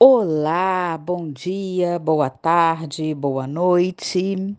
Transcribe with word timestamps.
Olá, 0.00 0.96
bom 0.96 1.28
dia, 1.28 1.98
boa 1.98 2.30
tarde, 2.30 3.12
boa 3.16 3.48
noite. 3.48 4.56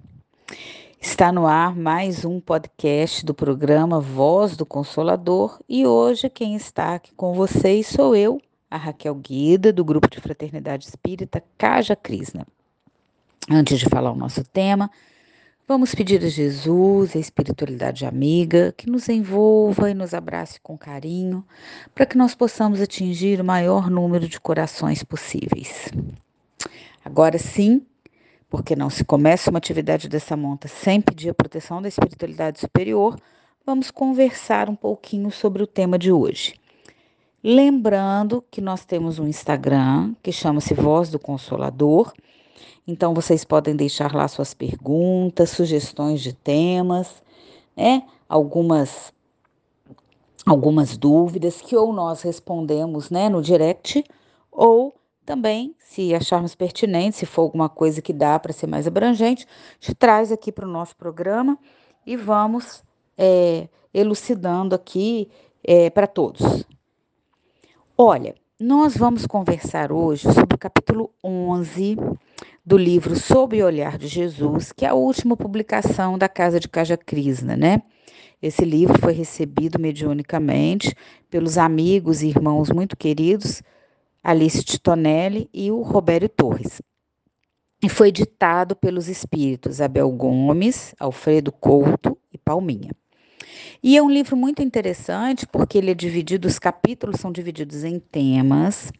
Está 1.00 1.32
no 1.32 1.48
ar 1.48 1.74
mais 1.74 2.26
um 2.26 2.42
podcast 2.42 3.26
do 3.26 3.34
programa 3.34 4.02
Voz 4.02 4.58
do 4.58 4.66
Consolador 4.66 5.58
e 5.70 5.88
hoje 5.88 6.30
quem 6.30 6.58
está 6.58 6.96
aqui 6.96 7.14
com 7.16 7.34
vocês 7.34 7.88
sou 7.88 8.14
eu, 8.14 8.42
a 8.70 8.76
Raquel 8.76 9.16
Guida, 9.16 9.72
do 9.72 9.86
grupo 9.86 10.10
de 10.10 10.20
Fraternidade 10.20 10.88
Espírita 10.88 11.42
Caja 11.58 11.96
Crisna. 11.96 12.46
Antes 13.50 13.80
de 13.80 13.86
falar 13.86 14.12
o 14.12 14.18
nosso 14.18 14.44
tema, 14.44 14.92
Vamos 15.70 15.94
pedir 15.94 16.26
a 16.26 16.28
Jesus, 16.28 17.16
a 17.16 17.20
espiritualidade 17.20 18.04
amiga, 18.04 18.74
que 18.76 18.90
nos 18.90 19.08
envolva 19.08 19.92
e 19.92 19.94
nos 19.94 20.16
abrace 20.16 20.60
com 20.60 20.76
carinho, 20.76 21.46
para 21.94 22.08
que 22.08 22.18
nós 22.18 22.34
possamos 22.34 22.82
atingir 22.82 23.40
o 23.40 23.46
maior 23.46 23.88
número 23.88 24.28
de 24.28 24.40
corações 24.40 25.04
possíveis. 25.04 25.90
Agora 27.06 27.38
sim, 27.38 27.86
porque 28.50 28.76
não 28.76 28.90
se 28.90 29.06
começa 29.06 29.52
uma 29.52 29.60
atividade 29.60 30.10
dessa 30.10 30.36
monta 30.36 30.68
sem 30.68 31.00
pedir 31.00 31.30
a 31.30 31.36
proteção 31.36 31.84
da 31.84 31.88
espiritualidade 31.88 32.60
superior, 32.60 33.16
vamos 33.64 33.92
conversar 33.92 34.72
um 34.72 34.76
pouquinho 34.76 35.30
sobre 35.30 35.62
o 35.62 35.68
tema 35.68 36.00
de 36.00 36.12
hoje. 36.12 36.56
Lembrando 37.44 38.44
que 38.50 38.60
nós 38.60 38.86
temos 38.86 39.20
um 39.20 39.28
Instagram 39.28 40.16
que 40.24 40.32
chama-se 40.32 40.74
Voz 40.74 41.12
do 41.12 41.20
Consolador 41.20 42.12
então 42.88 43.14
vocês 43.14 43.44
podem 43.44 43.76
deixar 43.76 44.14
lá 44.16 44.28
suas 44.28 44.54
perguntas, 44.54 45.52
sugestões 45.52 46.22
de 46.22 46.34
temas, 46.34 47.22
né? 47.76 48.04
Algumas 48.28 49.14
algumas 50.46 50.98
dúvidas 50.98 51.62
que 51.62 51.76
ou 51.76 51.94
nós 51.94 52.22
respondemos, 52.22 53.10
né, 53.10 53.30
no 53.30 53.42
direct, 53.42 54.04
ou 54.52 54.96
também, 55.26 55.76
se 55.78 56.16
acharmos 56.16 56.56
pertinente, 56.56 57.18
se 57.18 57.26
for 57.26 57.44
alguma 57.44 57.70
coisa 57.70 58.02
que 58.02 58.12
dá 58.12 58.40
para 58.40 58.52
ser 58.52 58.66
mais 58.66 58.88
abrangente, 58.88 59.46
gente 59.80 59.94
traz 59.94 60.32
aqui 60.32 60.52
para 60.52 60.66
o 60.66 60.72
nosso 60.72 60.96
programa 60.96 61.58
e 62.04 62.18
vamos 62.18 62.84
é, 63.16 63.70
elucidando 63.94 64.74
aqui 64.74 65.30
é, 65.64 65.90
para 65.92 66.08
todos. 66.08 66.66
Olha, 67.96 68.34
nós 68.60 68.98
vamos 68.98 69.26
conversar 69.26 69.90
hoje 69.90 70.24
sobre 70.34 70.56
o 70.56 70.58
capítulo 70.58 71.10
11 71.24 71.96
do 72.66 72.78
livro 72.78 73.16
Sob 73.16 73.62
o 73.62 73.66
Olhar 73.66 73.98
de 73.98 74.06
Jesus, 74.06 74.74
que 74.74 74.86
é 74.86 74.90
a 74.90 74.94
última 74.94 75.38
publicação 75.38 76.18
da 76.18 76.28
Casa 76.28 76.60
de 76.60 76.68
Caja 76.68 76.98
Crisna, 76.98 77.56
né? 77.56 77.82
Esse 78.42 78.66
livro 78.66 79.00
foi 79.00 79.14
recebido 79.14 79.80
mediunicamente 79.80 80.94
pelos 81.30 81.58
amigos 81.58 82.22
e 82.22 82.28
irmãos 82.28 82.70
muito 82.70 82.98
queridos 82.98 83.64
Alice 84.22 84.62
Titonelli 84.62 85.50
e 85.54 85.72
o 85.72 85.82
Robério 85.82 86.28
Torres. 86.28 86.82
E 87.82 87.88
foi 87.88 88.12
ditado 88.12 88.76
pelos 88.76 89.08
espíritos 89.08 89.80
Abel 89.80 90.12
Gomes, 90.12 90.94
Alfredo 91.00 91.50
Couto 91.50 92.18
e 92.30 92.38
Palminha. 92.38 92.92
E 93.82 93.98
é 93.98 94.04
um 94.04 94.10
livro 94.10 94.36
muito 94.36 94.62
interessante 94.62 95.48
porque 95.48 95.78
ele 95.78 95.92
é 95.92 95.94
dividido, 95.94 96.48
os 96.48 96.60
capítulos 96.60 97.20
são 97.20 97.32
divididos 97.32 97.84
em 97.84 98.00
temas. 98.00 98.92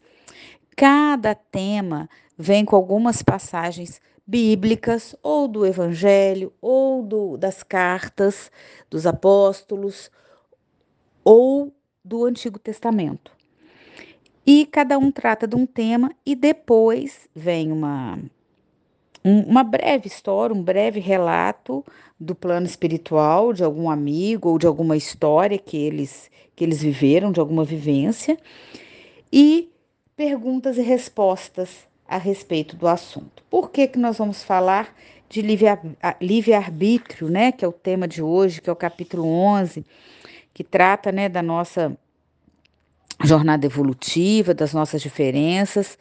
Cada 0.74 1.34
tema 1.34 2.08
vem 2.36 2.64
com 2.64 2.74
algumas 2.74 3.22
passagens 3.22 4.00
bíblicas, 4.26 5.16
ou 5.22 5.48
do 5.48 5.66
Evangelho, 5.66 6.52
ou 6.60 7.02
do, 7.02 7.36
das 7.36 7.62
cartas 7.62 8.50
dos 8.88 9.04
apóstolos, 9.04 10.10
ou 11.24 11.74
do 12.04 12.24
Antigo 12.24 12.58
Testamento. 12.58 13.32
E 14.46 14.64
cada 14.66 14.96
um 14.98 15.10
trata 15.10 15.46
de 15.46 15.56
um 15.56 15.66
tema, 15.66 16.12
e 16.24 16.36
depois 16.36 17.28
vem 17.34 17.72
uma, 17.72 18.18
um, 19.24 19.40
uma 19.40 19.62
breve 19.62 20.06
história, 20.08 20.54
um 20.54 20.62
breve 20.62 21.00
relato 21.00 21.84
do 22.18 22.34
plano 22.34 22.66
espiritual 22.66 23.52
de 23.52 23.64
algum 23.64 23.90
amigo 23.90 24.50
ou 24.50 24.58
de 24.58 24.66
alguma 24.66 24.96
história 24.96 25.58
que 25.58 25.76
eles, 25.76 26.30
que 26.54 26.64
eles 26.64 26.82
viveram, 26.82 27.32
de 27.32 27.40
alguma 27.40 27.64
vivência, 27.64 28.38
e 29.32 29.70
perguntas 30.16 30.76
e 30.76 30.82
respostas 30.82 31.88
a 32.06 32.18
respeito 32.18 32.76
do 32.76 32.88
assunto. 32.88 33.42
Por 33.48 33.70
que, 33.70 33.86
que 33.86 33.98
nós 33.98 34.18
vamos 34.18 34.42
falar 34.42 34.94
de 35.28 35.40
livre-arbítrio, 35.40 37.28
né, 37.28 37.52
que 37.52 37.64
é 37.64 37.68
o 37.68 37.72
tema 37.72 38.08
de 38.08 38.20
hoje, 38.20 38.60
que 38.60 38.68
é 38.68 38.72
o 38.72 38.76
capítulo 38.76 39.24
11, 39.26 39.86
que 40.52 40.64
trata 40.64 41.12
né, 41.12 41.28
da 41.28 41.40
nossa 41.40 41.96
jornada 43.22 43.64
evolutiva, 43.64 44.52
das 44.52 44.72
nossas 44.72 45.00
diferenças, 45.00 45.96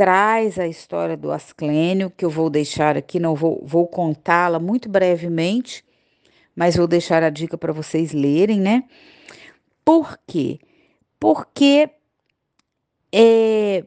traz 0.00 0.58
a 0.58 0.66
história 0.66 1.14
do 1.14 1.30
Asclênio, 1.30 2.08
que 2.08 2.24
eu 2.24 2.30
vou 2.30 2.48
deixar 2.48 2.96
aqui, 2.96 3.20
não 3.20 3.34
vou, 3.34 3.62
vou 3.62 3.86
contá-la 3.86 4.58
muito 4.58 4.88
brevemente, 4.88 5.84
mas 6.56 6.74
vou 6.74 6.86
deixar 6.86 7.22
a 7.22 7.28
dica 7.28 7.58
para 7.58 7.70
vocês 7.70 8.10
lerem, 8.14 8.58
né? 8.58 8.84
Por 9.84 10.18
quê? 10.26 10.58
Porque 11.18 11.90
é, 13.12 13.84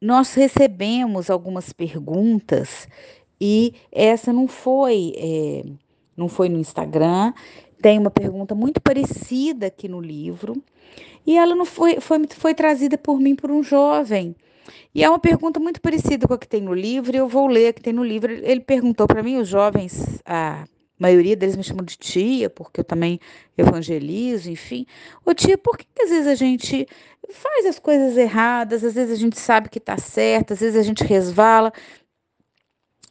nós 0.00 0.34
recebemos 0.34 1.28
algumas 1.28 1.72
perguntas 1.72 2.86
e 3.40 3.74
essa 3.90 4.32
não 4.32 4.46
foi, 4.46 5.14
é, 5.16 5.64
não 6.16 6.28
foi 6.28 6.48
no 6.48 6.60
Instagram. 6.60 7.32
Tem 7.82 7.98
uma 7.98 8.08
pergunta 8.08 8.54
muito 8.54 8.80
parecida 8.80 9.66
aqui 9.66 9.88
no 9.88 10.00
livro 10.00 10.62
e 11.26 11.36
ela 11.36 11.56
não 11.56 11.64
foi, 11.64 11.98
foi, 11.98 12.24
foi 12.28 12.54
trazida 12.54 12.96
por 12.96 13.18
mim 13.18 13.34
por 13.34 13.50
um 13.50 13.64
jovem. 13.64 14.36
E 14.94 15.02
é 15.04 15.08
uma 15.08 15.18
pergunta 15.18 15.60
muito 15.60 15.80
parecida 15.80 16.26
com 16.26 16.34
a 16.34 16.38
que 16.38 16.48
tem 16.48 16.60
no 16.60 16.74
livro, 16.74 17.16
eu 17.16 17.28
vou 17.28 17.46
ler 17.46 17.68
a 17.68 17.72
que 17.72 17.82
tem 17.82 17.92
no 17.92 18.04
livro. 18.04 18.32
Ele 18.32 18.60
perguntou 18.60 19.06
para 19.06 19.22
mim, 19.22 19.38
os 19.38 19.48
jovens, 19.48 20.20
a 20.24 20.64
maioria 20.98 21.36
deles 21.36 21.56
me 21.56 21.62
chamam 21.62 21.84
de 21.84 21.96
tia, 21.96 22.48
porque 22.48 22.80
eu 22.80 22.84
também 22.84 23.20
evangelizo, 23.56 24.50
enfim. 24.50 24.86
Ô 25.24 25.34
tia, 25.34 25.58
por 25.58 25.76
que, 25.76 25.86
que 25.94 26.02
às 26.02 26.10
vezes 26.10 26.26
a 26.26 26.34
gente 26.34 26.86
faz 27.30 27.66
as 27.66 27.78
coisas 27.78 28.16
erradas, 28.16 28.84
às 28.84 28.94
vezes 28.94 29.18
a 29.18 29.20
gente 29.20 29.38
sabe 29.38 29.68
que 29.68 29.78
está 29.78 29.96
certo, 29.96 30.52
às 30.52 30.60
vezes 30.60 30.76
a 30.76 30.82
gente 30.82 31.04
resvala. 31.04 31.72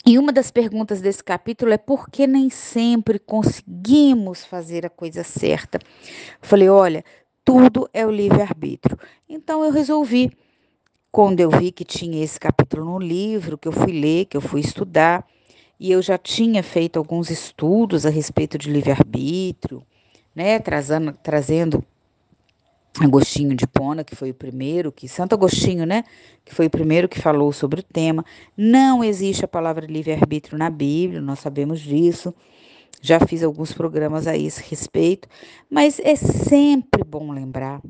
E 0.05 0.19
uma 0.19 0.33
das 0.33 0.51
perguntas 0.51 0.99
desse 0.99 1.23
capítulo 1.23 1.71
é 1.71 1.77
por 1.77 2.09
que 2.09 2.27
nem 2.27 2.49
sempre 2.49 3.17
conseguimos 3.17 4.43
fazer 4.43 4.85
a 4.85 4.89
coisa 4.89 5.23
certa? 5.23 5.79
Eu 5.81 6.47
falei, 6.47 6.67
olha, 6.67 7.05
tudo 7.45 7.89
é 7.93 8.05
o 8.05 8.11
livre-arbítrio. 8.11 8.97
Então 9.29 9.63
eu 9.63 9.71
resolvi, 9.71 10.31
quando 11.13 11.39
eu 11.39 11.51
vi 11.51 11.71
que 11.71 11.85
tinha 11.85 12.23
esse 12.23 12.39
capítulo 12.39 12.85
no 12.85 12.97
livro, 12.97 13.55
que 13.55 13.67
eu 13.67 13.71
fui 13.71 13.91
ler, 13.91 14.25
que 14.25 14.35
eu 14.35 14.41
fui 14.41 14.61
estudar, 14.61 15.23
e 15.79 15.91
eu 15.91 16.01
já 16.01 16.17
tinha 16.17 16.63
feito 16.63 16.97
alguns 16.97 17.29
estudos 17.29 18.03
a 18.03 18.09
respeito 18.09 18.57
de 18.57 18.67
livre-arbítrio, 18.67 19.83
né, 20.35 20.57
trazendo, 20.57 21.13
trazendo 21.21 21.85
Agostinho 22.99 23.55
de 23.55 23.67
Pona, 23.67 24.03
que 24.03 24.15
foi 24.15 24.31
o 24.31 24.33
primeiro, 24.33 24.91
que 24.91 25.07
Santo 25.07 25.35
Agostinho, 25.35 25.85
né, 25.85 26.03
que 26.43 26.55
foi 26.55 26.65
o 26.65 26.69
primeiro 26.69 27.07
que 27.07 27.19
falou 27.21 27.53
sobre 27.53 27.81
o 27.81 27.83
tema. 27.83 28.25
Não 28.57 29.03
existe 29.03 29.45
a 29.45 29.47
palavra 29.47 29.85
livre-arbítrio 29.85 30.57
na 30.57 30.71
Bíblia, 30.71 31.21
nós 31.21 31.37
sabemos 31.37 31.79
disso. 31.79 32.33
Já 33.05 33.19
fiz 33.19 33.43
alguns 33.43 33.73
programas 33.73 34.27
a 34.27 34.37
esse 34.37 34.63
respeito, 34.63 35.27
mas 35.69 35.99
é 35.99 36.15
sempre 36.15 37.03
bom 37.03 37.33
lembrar, 37.33 37.81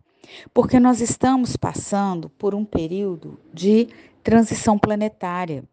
porque 0.52 0.80
nós 0.80 1.02
estamos 1.02 1.56
passando 1.56 2.30
por 2.30 2.56
um 2.56 2.66
período 2.66 3.40
de 3.54 3.90
transição 4.24 4.76
planetária. 4.76 5.64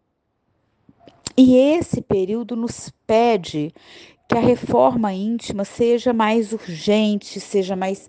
E 1.35 1.55
esse 1.55 2.03
período 2.03 2.55
nos 2.55 2.93
pede 3.07 3.73
que 4.29 4.37
a 4.37 4.39
reforma 4.39 5.11
íntima 5.11 5.65
seja 5.65 6.13
mais 6.13 6.53
urgente, 6.53 7.39
seja 7.39 7.75
mais 7.75 8.07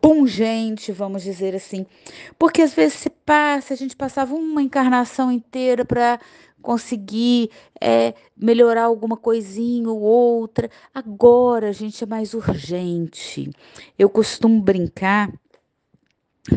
pungente, 0.00 0.92
vamos 0.92 1.24
dizer 1.24 1.54
assim. 1.54 1.84
Porque 2.38 2.62
às 2.62 2.72
vezes 2.72 2.94
se 2.94 3.10
passa, 3.10 3.74
a 3.74 3.76
gente 3.76 3.94
passava 3.94 4.34
uma 4.34 4.62
encarnação 4.62 5.30
inteira 5.30 5.84
para 5.84 6.18
conseguir 6.60 7.50
é, 7.80 8.14
melhorar 8.36 8.84
alguma 8.84 9.16
coisinha 9.16 9.88
ou 9.88 10.00
outra. 10.00 10.70
Agora, 10.94 11.68
a 11.68 11.72
gente, 11.72 12.02
é 12.02 12.06
mais 12.06 12.34
urgente. 12.34 13.50
Eu 13.98 14.08
costumo 14.08 14.60
brincar 14.60 15.32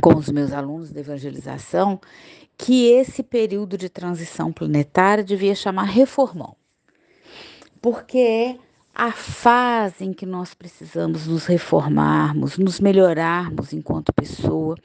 com 0.01 0.15
os 0.15 0.29
meus 0.29 0.51
alunos 0.51 0.91
de 0.91 0.99
evangelização 0.99 1.99
que 2.57 2.87
esse 2.87 3.23
período 3.23 3.77
de 3.77 3.89
transição 3.89 4.53
planetária 4.53 5.23
devia 5.23 5.55
chamar 5.55 5.83
reformão. 5.83 6.55
Porque 7.81 8.17
é 8.17 8.57
a 9.01 9.11
fase 9.11 10.05
em 10.05 10.13
que 10.13 10.27
nós 10.27 10.53
precisamos 10.53 11.25
nos 11.25 11.47
reformarmos, 11.47 12.59
nos 12.59 12.79
melhorarmos 12.79 13.73
enquanto 13.73 14.13
pessoa, 14.13 14.77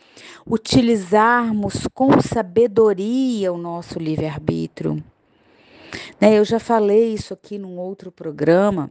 utilizarmos 0.46 1.86
com 1.92 2.18
sabedoria 2.22 3.52
o 3.52 3.58
nosso 3.58 3.98
livre-arbítrio. 3.98 5.04
Né, 6.18 6.38
eu 6.38 6.46
já 6.46 6.58
falei 6.58 7.12
isso 7.12 7.34
aqui 7.34 7.58
num 7.58 7.76
outro 7.76 8.10
programa, 8.10 8.88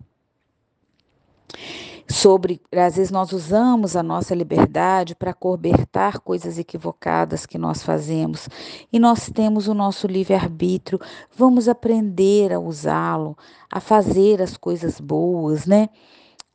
sobre, 2.07 2.61
às 2.71 2.95
vezes 2.95 3.11
nós 3.11 3.31
usamos 3.31 3.95
a 3.95 4.03
nossa 4.03 4.35
liberdade 4.35 5.15
para 5.15 5.33
cobertar 5.33 6.19
coisas 6.19 6.59
equivocadas 6.59 7.45
que 7.45 7.57
nós 7.57 7.81
fazemos 7.81 8.47
e 8.93 8.99
nós 8.99 9.29
temos 9.29 9.67
o 9.67 9.73
nosso 9.73 10.07
livre-arbítrio. 10.07 10.99
Vamos 11.35 11.67
aprender 11.67 12.53
a 12.53 12.59
usá-lo, 12.59 13.37
a 13.71 13.79
fazer 13.79 14.41
as 14.41 14.55
coisas 14.55 14.99
boas, 14.99 15.65
né? 15.65 15.89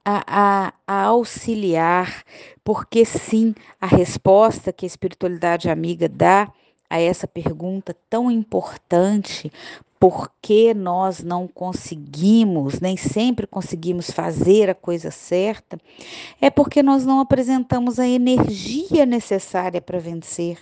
A, 0.05 0.25
a, 0.27 0.73
a, 0.87 1.03
auxiliar, 1.05 2.25
porque 2.65 3.05
sim, 3.05 3.55
a 3.79 3.87
resposta 3.87 4.73
que 4.73 4.87
a 4.87 4.89
espiritualidade 4.89 5.69
amiga 5.69 6.09
dá 6.09 6.51
a 6.89 7.01
essa 7.01 7.29
pergunta 7.29 7.95
tão 8.09 8.31
importante 8.31 9.53
por 10.01 10.33
que 10.41 10.73
nós 10.73 11.23
não 11.23 11.47
conseguimos, 11.47 12.81
nem 12.81 12.97
sempre 12.97 13.47
conseguimos 13.47 14.11
fazer 14.11 14.71
a 14.71 14.75
coisa 14.75 15.11
certa, 15.11 15.79
é 16.41 16.49
porque 16.49 16.83
nós 16.83 17.05
não 17.05 17.21
apresentamos 17.21 17.99
a 17.99 18.09
energia 18.09 19.05
necessária 19.05 19.79
para 19.79 19.99
vencer. 19.99 20.59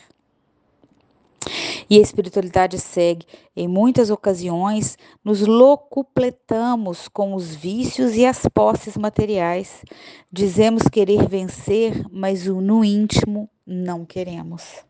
E 1.88 1.99
a 1.99 2.02
espiritualidade 2.02 2.79
segue. 2.81 3.25
Em 3.56 3.69
muitas 3.69 4.11
ocasiões, 4.11 4.99
nos 5.25 5.41
locupletamos 5.41 7.06
com 7.06 7.32
os 7.32 7.55
vícios 7.55 8.17
e 8.17 8.26
as 8.26 8.43
posses 8.52 8.96
materiais. 8.96 9.84
Dizemos 10.31 10.82
querer 10.88 11.29
vencer, 11.29 12.05
mas 12.11 12.44
no 12.44 12.84
íntimo 12.84 13.49
não 13.64 14.05
queremos. 14.05 14.84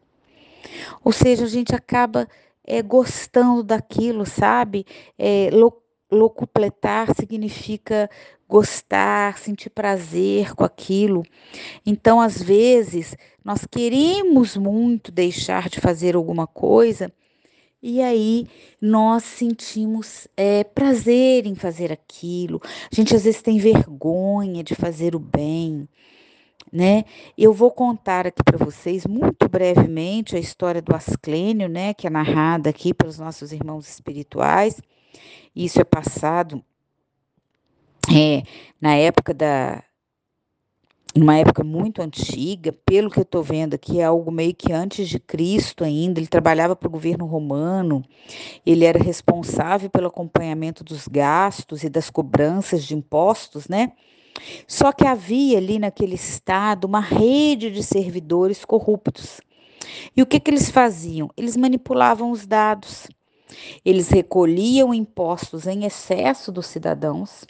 Ou 1.04 1.12
seja, 1.12 1.44
a 1.44 1.48
gente 1.48 1.74
acaba 1.74 2.26
é, 2.68 2.82
gostando 2.82 3.62
daquilo, 3.62 4.26
sabe? 4.26 4.84
É, 5.18 5.48
locupletar 6.12 7.14
significa 7.16 8.10
gostar, 8.46 9.38
sentir 9.38 9.70
prazer 9.70 10.54
com 10.54 10.64
aquilo. 10.64 11.22
Então, 11.84 12.20
às 12.20 12.42
vezes, 12.42 13.16
nós 13.42 13.66
queremos 13.66 14.56
muito 14.56 15.10
deixar 15.10 15.70
de 15.70 15.80
fazer 15.80 16.14
alguma 16.14 16.46
coisa 16.46 17.10
e 17.82 18.02
aí 18.02 18.46
nós 18.80 19.24
sentimos 19.24 20.28
é, 20.36 20.62
prazer 20.64 21.46
em 21.46 21.54
fazer 21.54 21.90
aquilo. 21.90 22.60
A 22.92 22.94
gente 22.94 23.14
às 23.14 23.24
vezes 23.24 23.40
tem 23.40 23.58
vergonha 23.58 24.62
de 24.62 24.74
fazer 24.74 25.14
o 25.14 25.18
bem 25.18 25.88
né? 26.72 27.04
Eu 27.36 27.52
vou 27.52 27.70
contar 27.70 28.26
aqui 28.26 28.42
para 28.42 28.58
vocês 28.58 29.06
muito 29.06 29.48
brevemente 29.48 30.36
a 30.36 30.38
história 30.38 30.82
do 30.82 30.94
Asclênio, 30.94 31.68
né, 31.68 31.94
que 31.94 32.06
é 32.06 32.10
narrada 32.10 32.70
aqui 32.70 32.92
pelos 32.92 33.18
nossos 33.18 33.52
irmãos 33.52 33.88
espirituais. 33.88 34.80
Isso 35.54 35.80
é 35.80 35.84
passado 35.84 36.62
é, 38.10 38.42
na 38.80 38.94
época 38.94 39.34
da 39.34 39.82
numa 41.16 41.36
época 41.36 41.64
muito 41.64 42.00
antiga, 42.00 42.72
pelo 42.86 43.10
que 43.10 43.18
eu 43.18 43.22
estou 43.22 43.42
vendo 43.42 43.74
aqui, 43.74 44.00
é 44.00 44.04
algo 44.04 44.30
meio 44.30 44.54
que 44.54 44.72
antes 44.72 45.08
de 45.08 45.18
Cristo 45.18 45.82
ainda. 45.82 46.20
Ele 46.20 46.28
trabalhava 46.28 46.76
para 46.76 46.86
o 46.86 46.90
governo 46.90 47.26
romano, 47.26 48.04
ele 48.64 48.84
era 48.84 49.02
responsável 49.02 49.90
pelo 49.90 50.06
acompanhamento 50.06 50.84
dos 50.84 51.08
gastos 51.08 51.82
e 51.82 51.88
das 51.88 52.08
cobranças 52.08 52.84
de 52.84 52.94
impostos, 52.94 53.68
né? 53.68 53.92
Só 54.66 54.92
que 54.92 55.06
havia 55.06 55.58
ali 55.58 55.78
naquele 55.78 56.14
estado 56.14 56.84
uma 56.84 57.00
rede 57.00 57.70
de 57.70 57.82
servidores 57.82 58.64
corruptos. 58.64 59.40
E 60.16 60.22
o 60.22 60.26
que, 60.26 60.40
que 60.40 60.50
eles 60.50 60.70
faziam? 60.70 61.30
Eles 61.36 61.56
manipulavam 61.56 62.30
os 62.30 62.46
dados. 62.46 63.08
Eles 63.84 64.08
recolhiam 64.08 64.92
impostos 64.92 65.66
em 65.66 65.84
excesso 65.84 66.52
dos 66.52 66.66
cidadãos 66.66 67.46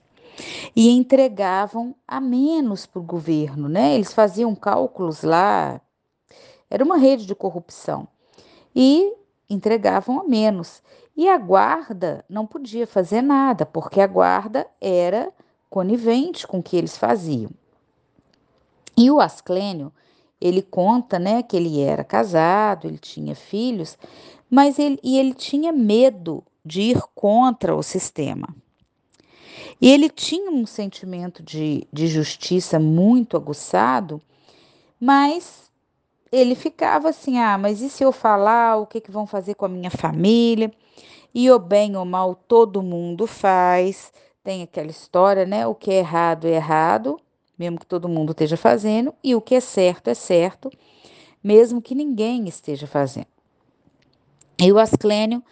e 0.74 0.90
entregavam 0.90 1.94
a 2.06 2.20
menos 2.20 2.86
para 2.86 3.00
o 3.00 3.04
governo, 3.04 3.68
né? 3.68 3.94
Eles 3.94 4.12
faziam 4.12 4.54
cálculos 4.54 5.22
lá, 5.22 5.80
era 6.70 6.84
uma 6.84 6.96
rede 6.96 7.26
de 7.26 7.34
corrupção 7.34 8.06
e 8.74 9.12
entregavam 9.48 10.20
a 10.20 10.24
menos. 10.24 10.82
E 11.16 11.28
a 11.28 11.36
guarda 11.36 12.24
não 12.28 12.46
podia 12.46 12.86
fazer 12.86 13.22
nada, 13.22 13.66
porque 13.66 14.00
a 14.00 14.06
guarda 14.06 14.66
era 14.80 15.32
conivente 15.68 16.46
com 16.46 16.58
o 16.58 16.62
que 16.62 16.76
eles 16.76 16.96
faziam. 16.96 17.50
E 18.96 19.10
o 19.10 19.20
Asclênio, 19.20 19.92
ele 20.40 20.62
conta, 20.62 21.18
né, 21.18 21.42
que 21.42 21.56
ele 21.56 21.80
era 21.80 22.02
casado, 22.02 22.86
ele 22.86 22.98
tinha 22.98 23.34
filhos, 23.34 23.96
mas 24.50 24.78
ele, 24.78 24.98
e 25.02 25.18
ele 25.18 25.34
tinha 25.34 25.72
medo 25.72 26.42
de 26.64 26.82
ir 26.82 27.02
contra 27.14 27.74
o 27.74 27.82
sistema. 27.82 28.48
E 29.80 29.90
ele 29.90 30.08
tinha 30.08 30.50
um 30.50 30.66
sentimento 30.66 31.42
de, 31.42 31.86
de 31.92 32.06
justiça 32.08 32.78
muito 32.78 33.36
aguçado, 33.36 34.20
mas 35.00 35.70
ele 36.32 36.54
ficava 36.54 37.08
assim: 37.08 37.38
ah, 37.38 37.56
mas 37.56 37.80
e 37.80 37.88
se 37.88 38.02
eu 38.02 38.12
falar, 38.12 38.76
o 38.76 38.86
que, 38.86 39.00
que 39.00 39.10
vão 39.10 39.26
fazer 39.26 39.54
com 39.54 39.64
a 39.64 39.68
minha 39.68 39.90
família? 39.90 40.72
E 41.34 41.50
o 41.50 41.58
bem 41.58 41.96
ou 41.96 42.04
mal 42.04 42.34
todo 42.34 42.82
mundo 42.82 43.26
faz 43.26 44.12
tem 44.48 44.62
aquela 44.62 44.88
história, 44.88 45.44
né? 45.44 45.66
O 45.66 45.74
que 45.74 45.90
é 45.90 45.98
errado 45.98 46.46
é 46.46 46.52
errado, 46.52 47.20
mesmo 47.58 47.78
que 47.78 47.84
todo 47.84 48.08
mundo 48.08 48.30
esteja 48.30 48.56
fazendo, 48.56 49.14
e 49.22 49.34
o 49.34 49.42
que 49.42 49.54
é 49.54 49.60
certo 49.60 50.08
é 50.08 50.14
certo, 50.14 50.70
mesmo 51.44 51.82
que 51.82 51.94
ninguém 51.94 52.48
esteja 52.48 52.86
fazendo. 52.86 53.26
E 54.58 54.72
o 54.72 54.78
Asclênio, 54.78 55.44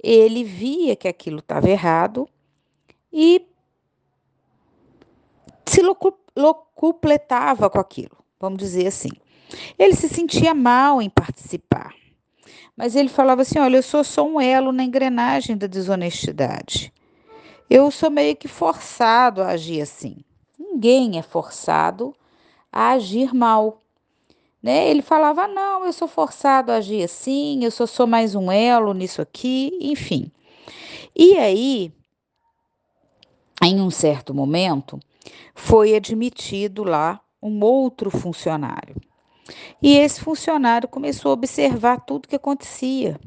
ele 0.00 0.44
via 0.44 0.94
que 0.94 1.08
aquilo 1.08 1.40
estava 1.40 1.68
errado 1.68 2.28
e 3.12 3.44
se 5.66 5.82
locupletava 5.82 7.68
com 7.68 7.80
aquilo, 7.80 8.16
vamos 8.38 8.60
dizer 8.60 8.86
assim. 8.86 9.10
Ele 9.76 9.96
se 9.96 10.08
sentia 10.08 10.54
mal 10.54 11.02
em 11.02 11.10
participar, 11.10 11.92
mas 12.76 12.94
ele 12.94 13.08
falava 13.08 13.42
assim: 13.42 13.58
olha, 13.58 13.78
eu 13.78 13.82
sou 13.82 14.04
só 14.04 14.24
um 14.24 14.40
elo 14.40 14.70
na 14.70 14.84
engrenagem 14.84 15.56
da 15.56 15.66
desonestidade 15.66 16.92
eu 17.74 17.90
sou 17.90 18.08
meio 18.08 18.36
que 18.36 18.46
forçado 18.46 19.42
a 19.42 19.48
agir 19.48 19.80
assim. 19.80 20.18
Ninguém 20.56 21.18
é 21.18 21.22
forçado 21.22 22.14
a 22.72 22.90
agir 22.90 23.34
mal. 23.34 23.82
Né? 24.62 24.88
Ele 24.88 25.02
falava: 25.02 25.48
não, 25.48 25.84
eu 25.84 25.92
sou 25.92 26.06
forçado 26.06 26.70
a 26.70 26.76
agir 26.76 27.02
assim, 27.02 27.64
eu 27.64 27.72
só 27.72 27.84
sou 27.84 28.06
mais 28.06 28.36
um 28.36 28.52
elo 28.52 28.94
nisso 28.94 29.20
aqui, 29.20 29.76
enfim. 29.80 30.30
E 31.16 31.36
aí, 31.36 31.92
em 33.60 33.80
um 33.80 33.90
certo 33.90 34.32
momento, 34.32 35.00
foi 35.52 35.96
admitido 35.96 36.84
lá 36.84 37.20
um 37.42 37.60
outro 37.60 38.08
funcionário. 38.08 38.94
E 39.82 39.96
esse 39.96 40.20
funcionário 40.20 40.86
começou 40.86 41.32
a 41.32 41.34
observar 41.34 42.02
tudo 42.02 42.28
que 42.28 42.36
acontecia. 42.36 43.18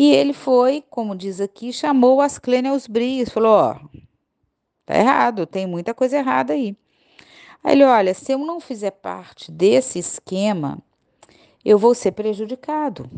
E 0.00 0.14
ele 0.14 0.32
foi, 0.32 0.82
como 0.88 1.14
diz 1.14 1.42
aqui, 1.42 1.74
chamou 1.74 2.22
Asclênia 2.22 2.70
aos 2.70 2.86
brios, 2.86 3.28
falou: 3.28 3.50
Ó, 3.50 3.74
tá 4.86 4.96
errado, 4.96 5.44
tem 5.44 5.66
muita 5.66 5.92
coisa 5.92 6.16
errada 6.16 6.54
aí. 6.54 6.74
Aí 7.62 7.72
ele: 7.72 7.84
Olha, 7.84 8.14
se 8.14 8.32
eu 8.32 8.38
não 8.38 8.60
fizer 8.60 8.92
parte 8.92 9.52
desse 9.52 9.98
esquema, 9.98 10.78
eu 11.62 11.76
vou 11.78 11.94
ser 11.94 12.12
prejudicado. 12.12 13.10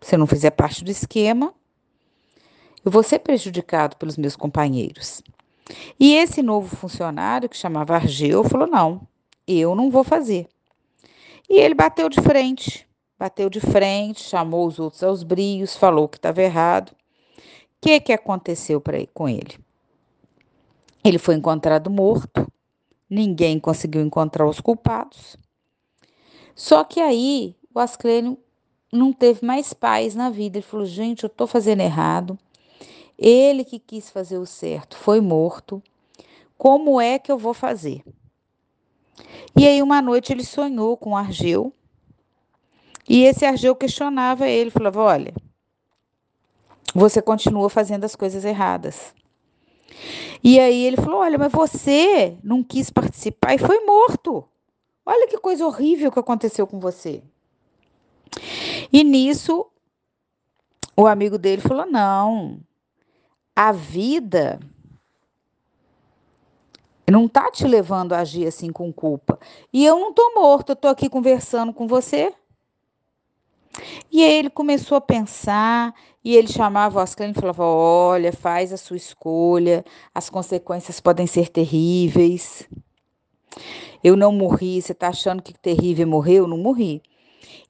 Se 0.00 0.14
eu 0.14 0.20
não 0.20 0.28
fizer 0.28 0.52
parte 0.52 0.84
do 0.84 0.92
esquema, 0.92 1.52
eu 2.84 2.92
vou 2.92 3.02
ser 3.02 3.18
prejudicado 3.18 3.96
pelos 3.96 4.16
meus 4.16 4.36
companheiros. 4.36 5.24
E 5.98 6.14
esse 6.14 6.40
novo 6.40 6.76
funcionário, 6.76 7.48
que 7.48 7.56
chamava 7.56 7.96
Argeu, 7.96 8.44
falou: 8.44 8.68
Não, 8.68 9.08
eu 9.44 9.74
não 9.74 9.90
vou 9.90 10.04
fazer. 10.04 10.46
E 11.48 11.58
ele 11.58 11.74
bateu 11.74 12.08
de 12.08 12.20
frente 12.20 12.88
bateu 13.20 13.50
de 13.50 13.60
frente, 13.60 14.22
chamou 14.22 14.66
os 14.66 14.78
outros 14.78 15.02
aos 15.02 15.22
brios, 15.22 15.76
falou 15.76 16.08
que 16.08 16.16
estava 16.16 16.40
errado. 16.40 16.92
O 16.92 16.94
que, 17.78 18.00
que 18.00 18.14
aconteceu 18.14 18.80
pra, 18.80 18.96
com 19.12 19.28
ele? 19.28 19.58
Ele 21.04 21.18
foi 21.18 21.34
encontrado 21.34 21.90
morto, 21.90 22.50
ninguém 23.10 23.60
conseguiu 23.60 24.00
encontrar 24.00 24.46
os 24.46 24.58
culpados. 24.58 25.36
Só 26.54 26.82
que 26.82 26.98
aí 26.98 27.54
o 27.74 27.78
Asclênio 27.78 28.38
não 28.90 29.12
teve 29.12 29.44
mais 29.44 29.74
paz 29.74 30.14
na 30.14 30.30
vida. 30.30 30.56
Ele 30.56 30.66
falou: 30.66 30.86
gente, 30.86 31.24
eu 31.24 31.28
estou 31.28 31.46
fazendo 31.46 31.80
errado. 31.82 32.38
Ele 33.18 33.64
que 33.64 33.78
quis 33.78 34.08
fazer 34.08 34.38
o 34.38 34.46
certo 34.46 34.96
foi 34.96 35.20
morto. 35.20 35.82
Como 36.56 36.98
é 36.98 37.18
que 37.18 37.30
eu 37.30 37.36
vou 37.36 37.52
fazer? 37.52 38.02
E 39.54 39.66
aí, 39.66 39.82
uma 39.82 40.00
noite, 40.00 40.32
ele 40.32 40.44
sonhou 40.44 40.96
com 40.96 41.14
Argeu 41.14 41.74
e 43.10 43.24
esse 43.24 43.44
Argeu 43.44 43.74
questionava 43.74 44.46
ele, 44.46 44.70
falava: 44.70 45.02
olha, 45.02 45.34
você 46.94 47.20
continua 47.20 47.68
fazendo 47.68 48.04
as 48.04 48.14
coisas 48.14 48.44
erradas. 48.44 49.12
E 50.44 50.60
aí 50.60 50.86
ele 50.86 50.96
falou: 50.96 51.18
olha, 51.18 51.36
mas 51.36 51.50
você 51.50 52.38
não 52.40 52.62
quis 52.62 52.88
participar 52.88 53.54
e 53.54 53.58
foi 53.58 53.84
morto. 53.84 54.44
Olha 55.04 55.26
que 55.26 55.36
coisa 55.38 55.66
horrível 55.66 56.12
que 56.12 56.20
aconteceu 56.20 56.68
com 56.68 56.78
você. 56.78 57.20
E 58.92 59.02
nisso, 59.02 59.66
o 60.96 61.04
amigo 61.04 61.36
dele 61.36 61.62
falou: 61.62 61.86
não, 61.86 62.60
a 63.56 63.72
vida 63.72 64.60
não 67.10 67.26
tá 67.26 67.50
te 67.50 67.66
levando 67.66 68.12
a 68.12 68.20
agir 68.20 68.46
assim 68.46 68.70
com 68.70 68.92
culpa. 68.92 69.36
E 69.72 69.84
eu 69.84 69.98
não 69.98 70.12
tô 70.12 70.32
morto, 70.32 70.70
eu 70.70 70.76
tô 70.76 70.86
aqui 70.86 71.08
conversando 71.08 71.72
com 71.72 71.88
você. 71.88 72.32
E 74.10 74.24
aí 74.24 74.32
ele 74.32 74.50
começou 74.50 74.96
a 74.96 75.00
pensar, 75.00 75.94
e 76.24 76.36
ele 76.36 76.48
chamava 76.48 76.98
o 76.98 77.02
Asclênio 77.02 77.34
e 77.36 77.40
falava: 77.40 77.64
Olha, 77.64 78.32
faz 78.32 78.72
a 78.72 78.76
sua 78.76 78.96
escolha, 78.96 79.84
as 80.14 80.28
consequências 80.28 81.00
podem 81.00 81.26
ser 81.26 81.48
terríveis. 81.48 82.68
Eu 84.02 84.16
não 84.16 84.32
morri, 84.32 84.80
você 84.80 84.92
está 84.92 85.08
achando 85.08 85.42
que 85.42 85.52
terrível 85.52 86.06
morrer? 86.06 86.36
Eu 86.36 86.46
não 86.46 86.58
morri. 86.58 87.02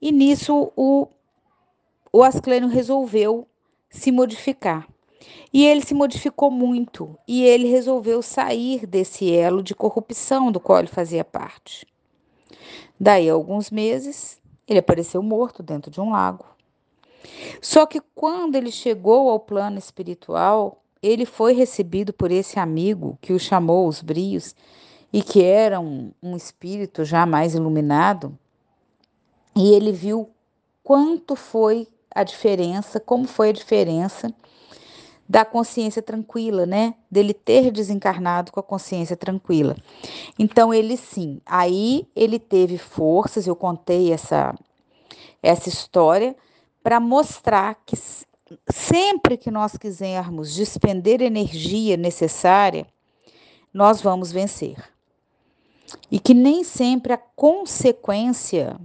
E 0.00 0.12
nisso 0.12 0.72
o, 0.76 1.08
o 2.12 2.22
Asclênio 2.22 2.68
resolveu 2.68 3.46
se 3.88 4.10
modificar. 4.10 4.86
E 5.52 5.66
ele 5.66 5.84
se 5.84 5.94
modificou 5.94 6.50
muito, 6.50 7.18
e 7.26 7.42
ele 7.42 7.68
resolveu 7.68 8.22
sair 8.22 8.86
desse 8.86 9.30
elo 9.32 9.62
de 9.62 9.74
corrupção 9.74 10.50
do 10.50 10.60
qual 10.60 10.78
ele 10.78 10.88
fazia 10.88 11.24
parte. 11.24 11.86
Daí 12.98 13.28
a 13.28 13.32
alguns 13.32 13.70
meses, 13.70 14.39
ele 14.70 14.78
apareceu 14.78 15.20
morto 15.20 15.62
dentro 15.64 15.90
de 15.90 16.00
um 16.00 16.12
lago. 16.12 16.44
Só 17.60 17.84
que 17.84 18.00
quando 18.14 18.54
ele 18.54 18.70
chegou 18.70 19.28
ao 19.28 19.40
plano 19.40 19.78
espiritual, 19.78 20.80
ele 21.02 21.26
foi 21.26 21.52
recebido 21.52 22.12
por 22.12 22.30
esse 22.30 22.58
amigo 22.58 23.18
que 23.20 23.32
o 23.32 23.38
chamou 23.38 23.88
os 23.88 24.00
brios 24.00 24.54
e 25.12 25.22
que 25.22 25.42
era 25.42 25.80
um, 25.80 26.12
um 26.22 26.36
espírito 26.36 27.04
já 27.04 27.26
mais 27.26 27.54
iluminado, 27.54 28.38
e 29.56 29.72
ele 29.72 29.90
viu 29.90 30.30
quanto 30.84 31.34
foi 31.34 31.88
a 32.14 32.22
diferença, 32.22 33.00
como 33.00 33.26
foi 33.26 33.48
a 33.48 33.52
diferença 33.52 34.32
da 35.30 35.44
consciência 35.44 36.02
tranquila, 36.02 36.66
né? 36.66 36.92
Dele 37.08 37.32
ter 37.32 37.70
desencarnado 37.70 38.50
com 38.50 38.58
a 38.58 38.64
consciência 38.64 39.16
tranquila. 39.16 39.76
Então 40.36 40.74
ele 40.74 40.96
sim, 40.96 41.40
aí 41.46 42.04
ele 42.16 42.36
teve 42.36 42.76
forças, 42.76 43.46
eu 43.46 43.54
contei 43.54 44.12
essa 44.12 44.52
essa 45.40 45.68
história 45.68 46.34
para 46.82 46.98
mostrar 46.98 47.76
que 47.86 47.96
sempre 48.68 49.36
que 49.36 49.52
nós 49.52 49.76
quisermos 49.76 50.52
despender 50.52 51.22
energia 51.22 51.96
necessária, 51.96 52.84
nós 53.72 54.02
vamos 54.02 54.32
vencer. 54.32 54.76
E 56.10 56.18
que 56.18 56.34
nem 56.34 56.64
sempre 56.64 57.12
a 57.12 57.18
consequência 57.18 58.76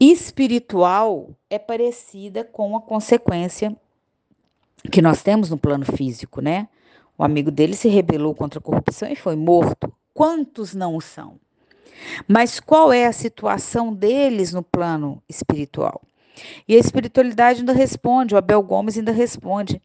espiritual 0.00 1.28
é 1.50 1.58
parecida 1.58 2.42
com 2.44 2.74
a 2.74 2.80
consequência 2.80 3.76
que 4.90 5.02
nós 5.02 5.22
temos 5.22 5.50
no 5.50 5.58
plano 5.58 5.84
físico, 5.84 6.40
né? 6.40 6.68
O 7.16 7.24
amigo 7.24 7.50
dele 7.50 7.74
se 7.74 7.88
rebelou 7.88 8.34
contra 8.34 8.58
a 8.58 8.62
corrupção 8.62 9.08
e 9.08 9.16
foi 9.16 9.36
morto. 9.36 9.92
Quantos 10.12 10.74
não 10.74 10.96
o 10.96 11.00
são? 11.00 11.38
Mas 12.28 12.60
qual 12.60 12.92
é 12.92 13.06
a 13.06 13.12
situação 13.12 13.92
deles 13.92 14.52
no 14.52 14.62
plano 14.62 15.22
espiritual? 15.28 16.02
E 16.68 16.74
a 16.74 16.78
espiritualidade 16.78 17.60
ainda 17.60 17.72
responde, 17.72 18.34
o 18.34 18.38
Abel 18.38 18.62
Gomes 18.62 18.98
ainda 18.98 19.12
responde: 19.12 19.80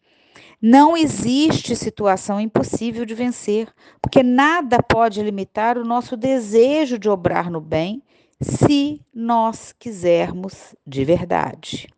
não 0.60 0.96
existe 0.96 1.74
situação 1.76 2.40
impossível 2.40 3.04
de 3.06 3.14
vencer, 3.14 3.68
porque 4.02 4.22
nada 4.22 4.82
pode 4.82 5.22
limitar 5.22 5.78
o 5.78 5.84
nosso 5.84 6.16
desejo 6.16 6.98
de 6.98 7.08
obrar 7.08 7.50
no 7.50 7.60
bem, 7.60 8.02
se 8.40 9.00
nós 9.14 9.72
quisermos 9.78 10.74
de 10.86 11.04
verdade. 11.04 11.88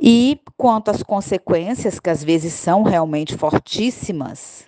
E 0.00 0.40
quanto 0.56 0.90
às 0.90 1.02
consequências, 1.02 1.98
que 1.98 2.10
às 2.10 2.22
vezes 2.22 2.52
são 2.52 2.82
realmente 2.82 3.36
fortíssimas, 3.36 4.66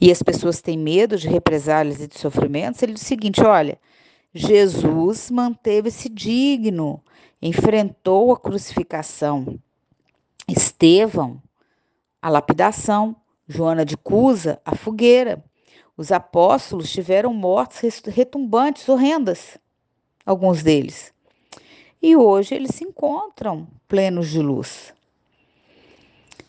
e 0.00 0.10
as 0.10 0.22
pessoas 0.22 0.60
têm 0.60 0.78
medo 0.78 1.16
de 1.16 1.28
represálias 1.28 2.00
e 2.00 2.08
de 2.08 2.18
sofrimentos, 2.18 2.82
ele 2.82 2.94
diz 2.94 3.02
o 3.02 3.04
seguinte: 3.04 3.42
olha, 3.42 3.78
Jesus 4.34 5.30
manteve-se 5.30 6.08
digno, 6.08 7.02
enfrentou 7.40 8.32
a 8.32 8.38
crucificação, 8.38 9.58
Estevão, 10.48 11.40
a 12.20 12.28
lapidação, 12.28 13.14
Joana 13.46 13.84
de 13.84 13.96
Cusa, 13.96 14.60
a 14.64 14.74
fogueira. 14.74 15.44
Os 15.96 16.10
apóstolos 16.10 16.90
tiveram 16.90 17.34
mortes 17.34 18.00
retumbantes, 18.06 18.88
horrendas, 18.88 19.58
alguns 20.24 20.62
deles. 20.62 21.12
E 22.02 22.16
hoje 22.16 22.54
eles 22.54 22.74
se 22.74 22.84
encontram 22.84 23.68
plenos 23.86 24.28
de 24.28 24.40
luz. 24.40 24.92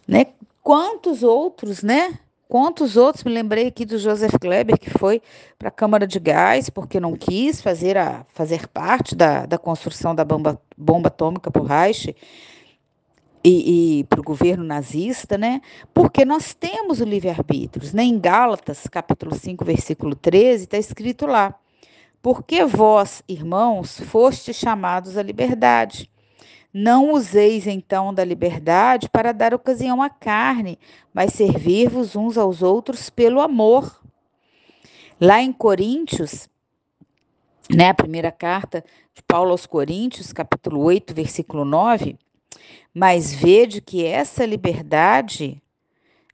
Né? 0.08 0.28
Quantos 0.64 1.22
outros, 1.22 1.84
né? 1.84 2.20
Quantos 2.50 2.98
outros, 2.98 3.24
me 3.24 3.32
lembrei 3.32 3.68
aqui 3.68 3.86
do 3.86 3.98
Joseph 3.98 4.36
Kleber, 4.40 4.78
que 4.78 4.90
foi 4.90 5.22
para 5.58 5.70
a 5.70 5.72
Câmara 5.72 6.06
de 6.06 6.20
Gás, 6.20 6.70
porque 6.70 7.00
não 7.00 7.16
quis 7.16 7.62
fazer, 7.62 7.98
a, 7.98 8.26
fazer 8.34 8.68
parte 8.68 9.16
da, 9.16 9.46
da 9.46 9.58
construção 9.58 10.14
da 10.14 10.24
bomba, 10.26 10.62
bomba 10.78 11.08
atômica 11.08 11.50
por 11.50 11.64
Reich 11.64 12.16
e, 13.44 14.00
e 14.00 14.04
para 14.06 14.20
o 14.20 14.24
governo 14.24 14.64
nazista, 14.64 15.38
né? 15.38 15.62
Porque 15.94 16.24
nós 16.24 16.54
temos 16.54 17.02
o 17.02 17.06
livre-arbítrio. 17.06 17.90
Né? 17.94 18.04
Em 18.04 18.20
Gálatas, 18.20 18.88
capítulo 18.88 19.36
5, 19.36 19.66
versículo 19.66 20.16
13, 20.16 20.66
está 20.66 20.78
escrito 20.78 21.26
lá: 21.26 21.56
Porque 22.24 22.64
vós, 22.64 23.22
irmãos, 23.28 24.00
fostes 24.00 24.56
chamados 24.56 25.18
à 25.18 25.22
liberdade. 25.22 26.10
Não 26.74 27.12
useis 27.12 27.68
então 27.68 28.14
da 28.14 28.24
liberdade 28.24 29.10
para 29.10 29.34
dar 29.34 29.54
ocasião 29.54 30.02
à 30.02 30.10
carne, 30.10 30.80
mas 31.14 31.34
servir-vos 31.34 32.16
uns 32.16 32.38
aos 32.38 32.62
outros 32.62 33.10
pelo 33.10 33.42
amor. 33.42 34.02
Lá 35.20 35.42
em 35.42 35.52
Coríntios, 35.52 36.48
né, 37.70 37.90
a 37.90 37.94
primeira 37.94 38.32
carta 38.32 38.86
de 39.14 39.22
Paulo 39.22 39.52
aos 39.52 39.66
Coríntios, 39.66 40.32
capítulo 40.32 40.80
8, 40.80 41.14
versículo 41.14 41.66
9, 41.66 42.18
mas 42.94 43.36
vede 43.36 43.82
que 43.82 44.06
essa 44.06 44.46
liberdade 44.46 45.62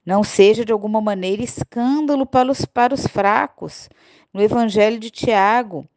não 0.06 0.22
seja 0.22 0.64
de 0.64 0.72
alguma 0.72 1.00
maneira 1.00 1.42
escândalo 1.42 2.24
para 2.24 2.50
os, 2.50 2.64
para 2.64 2.94
os 2.94 3.06
fracos. 3.06 3.88
No 4.32 4.42
Evangelho 4.42 4.98
de 4.98 5.10
Tiago, 5.10 5.88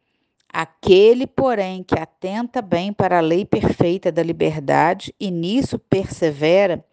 Aquele, 0.56 1.26
porém, 1.26 1.82
que 1.82 1.98
atenta 1.98 2.62
bem 2.62 2.92
para 2.92 3.18
a 3.18 3.20
lei 3.20 3.44
perfeita 3.44 4.12
da 4.12 4.22
liberdade 4.22 5.12
e 5.18 5.28
nisso 5.28 5.80
persevera, 5.80 6.84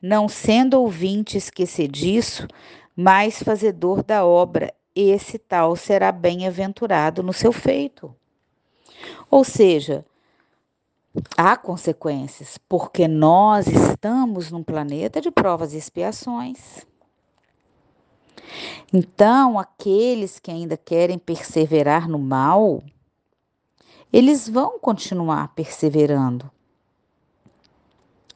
não 0.00 0.26
sendo 0.26 0.80
ouvinte 0.80 1.36
esquecediço, 1.36 2.48
mas 2.96 3.42
fazedor 3.42 4.02
da 4.02 4.24
obra, 4.24 4.72
esse 4.96 5.38
tal 5.38 5.76
será 5.76 6.10
bem-aventurado 6.10 7.22
no 7.22 7.34
seu 7.34 7.52
feito. 7.52 8.16
Ou 9.30 9.44
seja, 9.44 10.02
há 11.36 11.58
consequências, 11.58 12.56
porque 12.66 13.06
nós 13.06 13.66
estamos 13.66 14.50
num 14.50 14.62
planeta 14.62 15.20
de 15.20 15.30
provas 15.30 15.74
e 15.74 15.76
expiações. 15.76 16.86
Então, 18.92 19.58
aqueles 19.58 20.38
que 20.38 20.50
ainda 20.50 20.76
querem 20.76 21.18
perseverar 21.18 22.08
no 22.08 22.18
mal, 22.18 22.82
eles 24.12 24.48
vão 24.48 24.78
continuar 24.78 25.48
perseverando. 25.54 26.50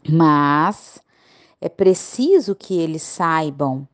Mas 0.08 0.98
é 1.60 1.68
preciso 1.68 2.54
que 2.54 2.78
eles 2.78 3.02
saibam, 3.02 3.86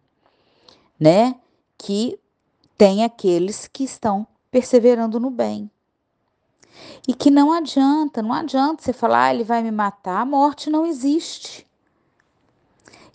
né, 0.98 1.34
que 1.76 2.18
tem 2.78 3.04
aqueles 3.04 3.66
que 3.66 3.84
estão 3.84 4.26
perseverando 4.50 5.18
no 5.18 5.30
bem. 5.30 5.70
E 7.06 7.14
que 7.14 7.30
não 7.30 7.52
adianta, 7.52 8.22
não 8.22 8.32
adianta 8.32 8.82
você 8.82 8.92
falar, 8.92 9.24
ah, 9.26 9.34
ele 9.34 9.44
vai 9.44 9.62
me 9.62 9.70
matar, 9.70 10.22
a 10.22 10.26
morte 10.26 10.70
não 10.70 10.86
existe. 10.86 11.66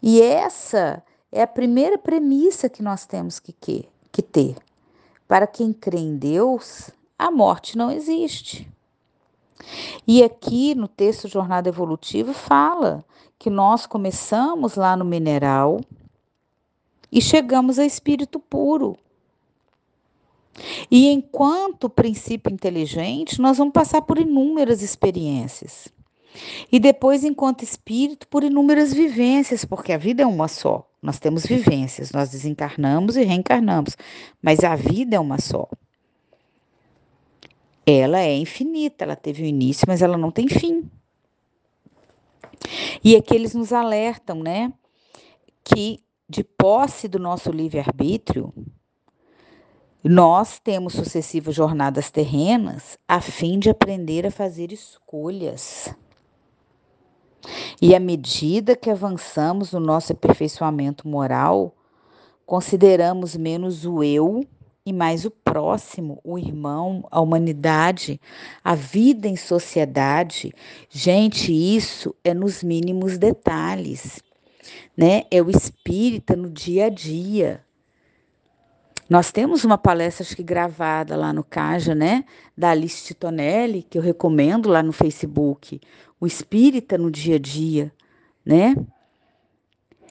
E 0.01 0.21
essa 0.21 1.03
é 1.31 1.41
a 1.41 1.47
primeira 1.47 1.97
premissa 1.97 2.69
que 2.69 2.81
nós 2.81 3.05
temos 3.05 3.39
que, 3.39 3.53
que, 3.53 3.87
que 4.11 4.21
ter. 4.21 4.55
Para 5.27 5.45
quem 5.45 5.71
crê 5.71 5.99
em 5.99 6.17
Deus, 6.17 6.89
a 7.17 7.29
morte 7.29 7.77
não 7.77 7.91
existe. 7.91 8.67
E 10.07 10.23
aqui 10.23 10.73
no 10.73 10.87
texto 10.87 11.27
Jornada 11.27 11.69
Evolutiva 11.69 12.33
fala 12.33 13.05
que 13.37 13.49
nós 13.49 13.85
começamos 13.85 14.75
lá 14.75 14.97
no 14.97 15.05
mineral 15.05 15.79
e 17.11 17.21
chegamos 17.21 17.77
a 17.77 17.85
espírito 17.85 18.39
puro. 18.39 18.97
E 20.89 21.09
enquanto 21.09 21.89
princípio 21.89 22.51
inteligente, 22.51 23.39
nós 23.39 23.57
vamos 23.57 23.73
passar 23.73 24.01
por 24.01 24.17
inúmeras 24.17 24.81
experiências. 24.81 25.87
E 26.71 26.79
depois, 26.79 27.23
enquanto 27.23 27.63
espírito, 27.63 28.27
por 28.27 28.43
inúmeras 28.43 28.93
vivências, 28.93 29.63
porque 29.63 29.93
a 29.93 29.97
vida 29.97 30.23
é 30.23 30.25
uma 30.25 30.47
só. 30.47 30.88
Nós 31.01 31.19
temos 31.19 31.45
vivências, 31.45 32.11
nós 32.11 32.29
desencarnamos 32.29 33.15
e 33.15 33.23
reencarnamos, 33.23 33.95
mas 34.41 34.63
a 34.63 34.75
vida 34.75 35.15
é 35.15 35.19
uma 35.19 35.39
só 35.39 35.67
ela 37.91 38.19
é 38.19 38.37
infinita, 38.37 39.03
ela 39.03 39.15
teve 39.15 39.43
um 39.43 39.47
início, 39.47 39.85
mas 39.87 40.01
ela 40.01 40.17
não 40.17 40.31
tem 40.31 40.47
fim. 40.47 40.89
E 43.03 43.15
aqui 43.15 43.33
eles 43.33 43.55
nos 43.55 43.73
alertam, 43.73 44.43
né, 44.43 44.71
que 45.63 45.99
de 46.27 46.43
posse 46.43 47.07
do 47.07 47.17
nosso 47.17 47.51
livre-arbítrio, 47.51 48.53
nós 50.03 50.59
temos 50.59 50.93
sucessivas 50.93 51.55
jornadas 51.55 52.11
terrenas 52.11 52.97
a 53.07 53.19
fim 53.19 53.57
de 53.57 53.69
aprender 53.69 54.25
a 54.25 54.31
fazer 54.31 54.71
escolhas. 54.71 55.93
E 57.81 57.95
à 57.95 57.99
medida 57.99 58.75
que 58.75 58.89
avançamos 58.89 59.71
no 59.71 59.79
nosso 59.79 60.11
aperfeiçoamento 60.11 61.07
moral, 61.07 61.73
consideramos 62.45 63.35
menos 63.35 63.85
o 63.85 64.03
eu 64.03 64.45
e 64.85 64.91
mais 64.91 65.23
o 65.23 65.31
próximo, 65.31 66.19
o 66.23 66.37
irmão, 66.37 67.07
a 67.11 67.21
humanidade, 67.21 68.19
a 68.63 68.73
vida 68.75 69.27
em 69.27 69.35
sociedade. 69.35 70.51
Gente, 70.89 71.53
isso 71.53 72.15
é 72.23 72.33
nos 72.33 72.63
mínimos 72.63 73.17
detalhes, 73.17 74.21
né? 74.97 75.23
É 75.29 75.41
o 75.41 75.49
espírita 75.49 76.35
no 76.35 76.49
dia 76.49 76.87
a 76.87 76.89
dia. 76.89 77.63
Nós 79.09 79.31
temos 79.31 79.63
uma 79.63 79.77
palestra, 79.77 80.23
acho 80.23 80.35
que 80.35 80.43
gravada 80.43 81.15
lá 81.15 81.33
no 81.33 81.43
Caja, 81.43 81.95
né? 81.95 82.23
Da 82.55 82.69
Alice 82.69 83.03
Titonelli, 83.03 83.81
que 83.81 83.97
eu 83.97 84.01
recomendo 84.01 84.69
lá 84.69 84.83
no 84.83 84.93
Facebook. 84.93 85.81
O 86.19 86.27
espírita 86.27 86.95
no 86.95 87.09
dia 87.09 87.37
a 87.37 87.39
dia, 87.39 87.91
né? 88.45 88.75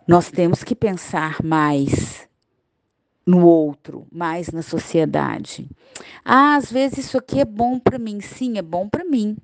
Nós 0.07 0.31
temos 0.31 0.65
que 0.65 0.75
pensar 0.75 1.37
mais 1.45 2.27
no 3.25 3.47
outro, 3.47 4.07
mais 4.11 4.49
na 4.49 4.63
sociedade. 4.63 5.71
Ah, 6.25 6.57
às 6.57 6.73
vezes 6.73 7.07
isso 7.07 7.19
aqui 7.19 7.41
é 7.41 7.45
bom 7.45 7.79
para 7.79 7.99
mim. 7.99 8.21
Sim, 8.21 8.59
é 8.59 8.63
bom 8.63 8.89
para 8.89 9.05
mim. 9.05 9.37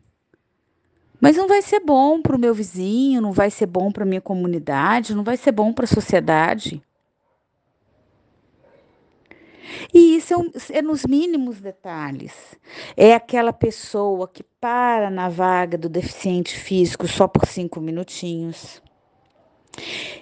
Mas 1.21 1.37
não 1.37 1.47
vai 1.47 1.63
ser 1.63 1.81
bom 1.81 2.21
para 2.21 2.35
o 2.35 2.39
meu 2.39 2.55
vizinho, 2.55 3.21
não 3.21 3.31
vai 3.31 3.51
ser 3.51 3.67
bom 3.67 3.93
para 3.93 4.05
minha 4.05 4.21
comunidade, 4.21 5.15
não 5.15 5.23
vai 5.23 5.37
ser 5.37 5.53
bom 5.53 5.73
para 5.73 5.85
a 5.85 5.89
sociedade. 5.89 6.83
E 9.93 10.17
isso 10.17 10.35
é, 10.35 10.79
é, 10.79 10.83
nos 10.83 11.05
mínimos 11.05 11.61
detalhes. 11.61 12.33
É 12.97 13.15
aquela 13.15 13.53
pessoa 13.53 14.29
que 14.29 14.43
para 14.43 15.11
na 15.11 15.29
vaga 15.29 15.79
do 15.79 15.89
deficiente 15.89 16.59
físico 16.59 17.07
só 17.07 17.27
por 17.27 17.47
cinco 17.47 17.81
minutinhos, 17.81 18.83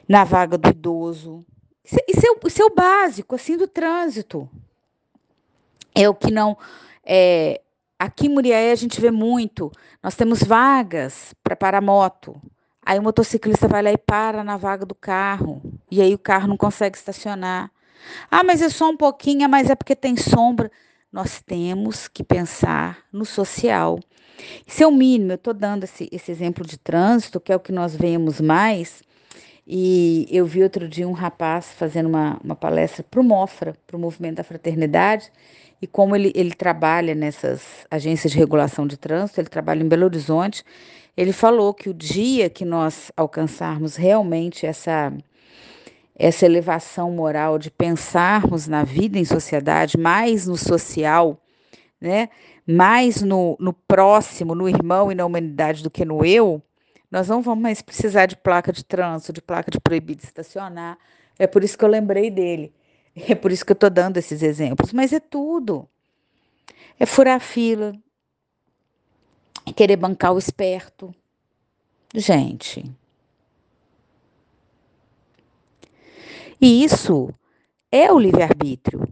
na 0.08 0.25
vaga 0.25 0.56
do 0.56 0.68
idoso. 0.68 1.44
Isso, 1.84 1.96
isso, 2.08 2.26
é, 2.26 2.49
isso 2.49 2.62
é 2.62 2.64
o 2.64 2.75
básico, 2.75 3.34
assim, 3.34 3.56
do 3.56 3.66
trânsito. 3.66 4.49
É 5.94 6.08
o 6.08 6.14
que 6.14 6.30
não. 6.30 6.56
É, 7.04 7.61
aqui 7.99 8.26
em 8.26 8.30
Muriaé 8.30 8.72
a 8.72 8.76
gente 8.76 9.00
vê 9.00 9.11
muito. 9.11 9.70
Nós 10.02 10.14
temos 10.14 10.42
vagas 10.42 11.34
para 11.42 11.56
parar 11.56 11.80
moto. 11.80 12.40
Aí 12.84 12.99
o 12.99 13.02
motociclista 13.02 13.68
vai 13.68 13.82
lá 13.82 13.92
e 13.92 13.99
para 13.99 14.42
na 14.42 14.56
vaga 14.56 14.84
do 14.84 14.94
carro. 14.94 15.62
E 15.90 16.00
aí 16.00 16.14
o 16.14 16.18
carro 16.18 16.49
não 16.49 16.56
consegue 16.56 16.96
estacionar. 16.96 17.70
Ah, 18.30 18.42
mas 18.42 18.62
é 18.62 18.68
só 18.68 18.90
um 18.90 18.97
pouquinho, 18.97 19.49
mas 19.49 19.71
é 19.71 19.75
porque 19.75 19.97
tem 19.97 20.16
sombra. 20.16 20.71
Nós 21.12 21.42
temos 21.42 22.09
que 22.09 22.25
pensar 22.25 22.99
no 23.12 23.25
social. 23.25 23.99
Isso 24.66 24.82
é 24.82 24.87
o 24.87 24.92
mínimo. 24.92 25.32
Eu 25.32 25.37
estou 25.37 25.54
dando 25.54 25.85
esse, 25.85 26.09
esse 26.11 26.30
exemplo 26.30 26.66
de 26.66 26.78
trânsito, 26.78 27.40
que 27.40 27.52
é 27.52 27.56
o 27.56 27.61
que 27.61 27.73
nós 27.73 27.94
vemos 27.94 28.40
mais. 28.40 29.02
E 29.66 30.26
eu 30.30 30.44
vi 30.44 30.62
outro 30.62 30.88
dia 30.88 31.09
um 31.09 31.12
rapaz 31.12 31.73
fazendo 31.73 32.09
uma, 32.09 32.38
uma 32.42 32.56
palestra 32.56 33.04
para 33.09 33.21
o 33.21 33.25
MOFRA, 33.25 33.76
para 33.87 33.97
o 33.97 34.00
Movimento 34.00 34.37
da 34.37 34.44
Fraternidade, 34.44 35.30
e 35.80 35.87
como 35.87 36.16
ele, 36.16 36.32
ele 36.35 36.54
trabalha 36.54 37.14
nessas 37.14 37.62
agências 37.90 38.32
de 38.32 38.38
regulação 38.38 38.87
de 38.87 38.97
trânsito, 38.97 39.40
ele 39.40 39.49
trabalha 39.49 39.82
em 39.82 39.88
Belo 39.88 40.04
Horizonte, 40.04 40.64
ele 41.16 41.32
falou 41.32 41.75
que 41.75 41.88
o 41.88 41.94
dia 41.94 42.49
que 42.49 42.64
nós 42.64 43.12
alcançarmos 43.16 43.97
realmente 43.97 44.66
essa 44.66 45.12
essa 46.14 46.45
elevação 46.45 47.11
moral 47.11 47.59
de 47.59 47.71
pensarmos 47.71 48.69
na 48.69 48.85
vida 48.85 49.19
em 49.19 49.25
sociedade, 49.25 49.99
mais 49.99 50.47
no 50.47 50.57
social, 50.57 51.40
né? 52.00 52.28
mais 52.66 53.23
no, 53.23 53.57
no 53.59 53.73
próximo, 53.73 54.54
no 54.54 54.69
irmão 54.69 55.11
e 55.11 55.14
na 55.14 55.25
humanidade 55.25 55.83
do 55.83 55.90
que 55.90 56.05
no 56.05 56.25
eu, 56.25 56.62
nós 57.11 57.29
não 57.29 57.42
vamos 57.42 57.62
mais 57.62 57.83
precisar 57.83 58.27
de 58.27 58.37
placa 58.37 58.72
de 58.72 58.85
trânsito, 58.85 59.33
de 59.33 59.42
placa 59.42 59.70
de 59.70 59.81
proibido 59.81 60.20
de 60.20 60.27
estacionar. 60.27 60.96
É 61.38 61.46
por 61.46 61.62
isso 61.62 61.77
que 61.77 61.85
eu 61.85 61.88
lembrei 61.88 62.31
dele. 62.31 62.72
É 63.14 63.35
por 63.35 63.53
isso 63.53 63.64
que 63.64 63.72
eu 63.72 63.75
estou 63.75 63.90
dando 63.90 64.16
esses 64.16 64.42
exemplos. 64.42 64.92
Mas 64.92 65.12
é 65.12 65.20
tudo. 65.20 65.87
É 66.98 67.05
furar 67.05 67.40
fila, 67.40 67.92
é 69.66 69.72
querer 69.72 69.96
bancar 69.96 70.33
o 70.33 70.38
esperto. 70.38 71.14
Gente, 72.14 72.85
E 76.62 76.85
isso 76.85 77.35
é 77.90 78.12
o 78.12 78.20
livre-arbítrio. 78.20 79.03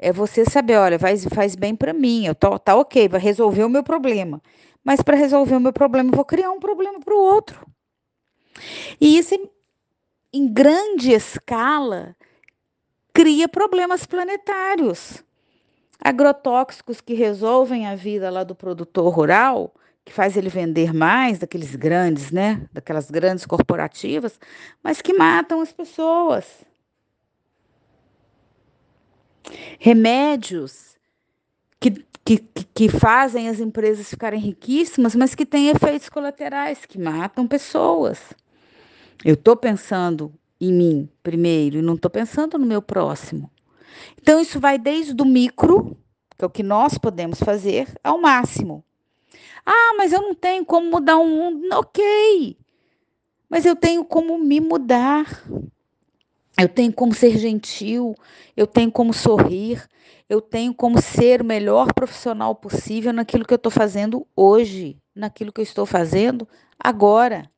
É 0.00 0.12
você 0.12 0.44
saber, 0.44 0.76
olha, 0.78 0.98
faz, 0.98 1.24
faz 1.26 1.54
bem 1.54 1.76
para 1.76 1.92
mim, 1.92 2.26
eu 2.26 2.34
tô, 2.34 2.58
tá 2.58 2.74
ok, 2.74 3.08
vai 3.08 3.20
resolver 3.20 3.62
o 3.62 3.68
meu 3.68 3.84
problema. 3.84 4.42
Mas 4.82 5.00
para 5.00 5.16
resolver 5.16 5.54
o 5.54 5.60
meu 5.60 5.72
problema, 5.72 6.10
eu 6.10 6.16
vou 6.16 6.24
criar 6.24 6.50
um 6.50 6.58
problema 6.58 6.98
para 6.98 7.14
o 7.14 7.20
outro. 7.20 7.64
E 9.00 9.16
isso, 9.16 9.32
em 10.32 10.52
grande 10.52 11.12
escala, 11.12 12.16
cria 13.12 13.48
problemas 13.48 14.04
planetários. 14.04 15.22
Agrotóxicos 16.02 17.00
que 17.00 17.14
resolvem 17.14 17.86
a 17.86 17.94
vida 17.94 18.28
lá 18.28 18.42
do 18.42 18.56
produtor 18.56 19.12
rural, 19.14 19.72
que 20.04 20.12
faz 20.12 20.36
ele 20.36 20.48
vender 20.48 20.92
mais 20.92 21.38
daqueles 21.38 21.76
grandes, 21.76 22.32
né? 22.32 22.68
Daquelas 22.72 23.08
grandes 23.08 23.46
corporativas, 23.46 24.38
mas 24.82 25.00
que 25.00 25.12
matam 25.12 25.60
as 25.60 25.72
pessoas 25.72 26.66
remédios 29.78 30.96
que, 31.80 31.90
que, 32.24 32.38
que 32.74 32.88
fazem 32.88 33.48
as 33.48 33.60
empresas 33.60 34.08
ficarem 34.08 34.40
riquíssimas, 34.40 35.14
mas 35.14 35.34
que 35.34 35.46
têm 35.46 35.68
efeitos 35.68 36.08
colaterais 36.08 36.84
que 36.84 36.98
matam 36.98 37.46
pessoas. 37.46 38.20
Eu 39.24 39.34
estou 39.34 39.56
pensando 39.56 40.32
em 40.60 40.72
mim 40.72 41.08
primeiro 41.22 41.78
e 41.78 41.82
não 41.82 41.94
estou 41.94 42.10
pensando 42.10 42.58
no 42.58 42.66
meu 42.66 42.82
próximo. 42.82 43.50
Então, 44.20 44.40
isso 44.40 44.60
vai 44.60 44.78
desde 44.78 45.20
o 45.20 45.24
micro, 45.24 45.96
que 46.36 46.44
é 46.44 46.46
o 46.46 46.50
que 46.50 46.62
nós 46.62 46.98
podemos 46.98 47.40
fazer, 47.40 47.88
ao 48.02 48.20
máximo. 48.20 48.84
Ah, 49.64 49.94
mas 49.96 50.12
eu 50.12 50.22
não 50.22 50.34
tenho 50.34 50.64
como 50.64 50.90
mudar 50.90 51.18
o 51.18 51.26
mundo. 51.26 51.68
Ok. 51.74 52.56
Mas 53.48 53.64
eu 53.64 53.76
tenho 53.76 54.04
como 54.04 54.38
me 54.38 54.60
mudar. 54.60 55.42
Eu 56.58 56.68
tenho 56.68 56.92
como 56.92 57.14
ser 57.14 57.38
gentil, 57.38 58.16
eu 58.56 58.66
tenho 58.66 58.90
como 58.90 59.12
sorrir, 59.12 59.88
eu 60.28 60.40
tenho 60.40 60.74
como 60.74 61.00
ser 61.00 61.40
o 61.40 61.44
melhor 61.44 61.92
profissional 61.94 62.54
possível 62.54 63.12
naquilo 63.12 63.44
que 63.44 63.54
eu 63.54 63.56
estou 63.56 63.70
fazendo 63.70 64.26
hoje, 64.34 64.98
naquilo 65.14 65.52
que 65.52 65.60
eu 65.60 65.64
estou 65.64 65.86
fazendo 65.86 66.48
agora. 66.78 67.48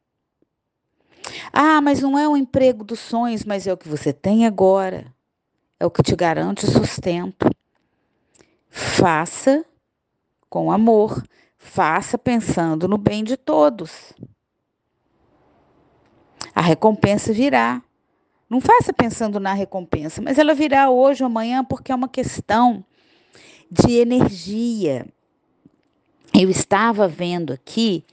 Ah, 1.53 1.81
mas 1.81 2.01
não 2.01 2.19
é 2.19 2.29
o 2.29 2.37
emprego 2.37 2.85
dos 2.85 3.01
sonhos, 3.01 3.45
mas 3.45 3.67
é 3.67 3.73
o 3.73 3.77
que 3.77 3.89
você 3.89 4.13
tem 4.13 4.47
agora. 4.47 5.13
É 5.79 5.87
o 5.87 5.91
que 5.91 6.03
te 6.03 6.15
garante 6.15 6.67
sustento. 6.67 7.51
Faça 8.69 9.65
com 10.49 10.71
amor, 10.71 11.23
faça 11.57 12.19
pensando 12.19 12.87
no 12.87 12.99
bem 12.99 13.25
de 13.25 13.37
todos. 13.37 14.13
A 16.55 16.61
recompensa 16.61 17.33
virá. 17.33 17.83
Não 18.51 18.61
faça 18.61 18.93
pensando 18.93 19.39
na 19.39 19.55
recompensa, 19.55 20.21
mas 20.21 20.37
ela 20.37 20.55
virá 20.55 20.91
hoje 20.91 21.23
ou 21.23 21.29
amanhã 21.29 21.65
porque 21.65 21.93
é 21.93 21.95
uma 21.95 22.09
questão 22.09 22.85
de 23.71 23.93
energia. 23.93 25.07
Eu 26.35 26.51
estava 26.51 27.07
vendo 27.07 27.53
aqui, 27.53 28.05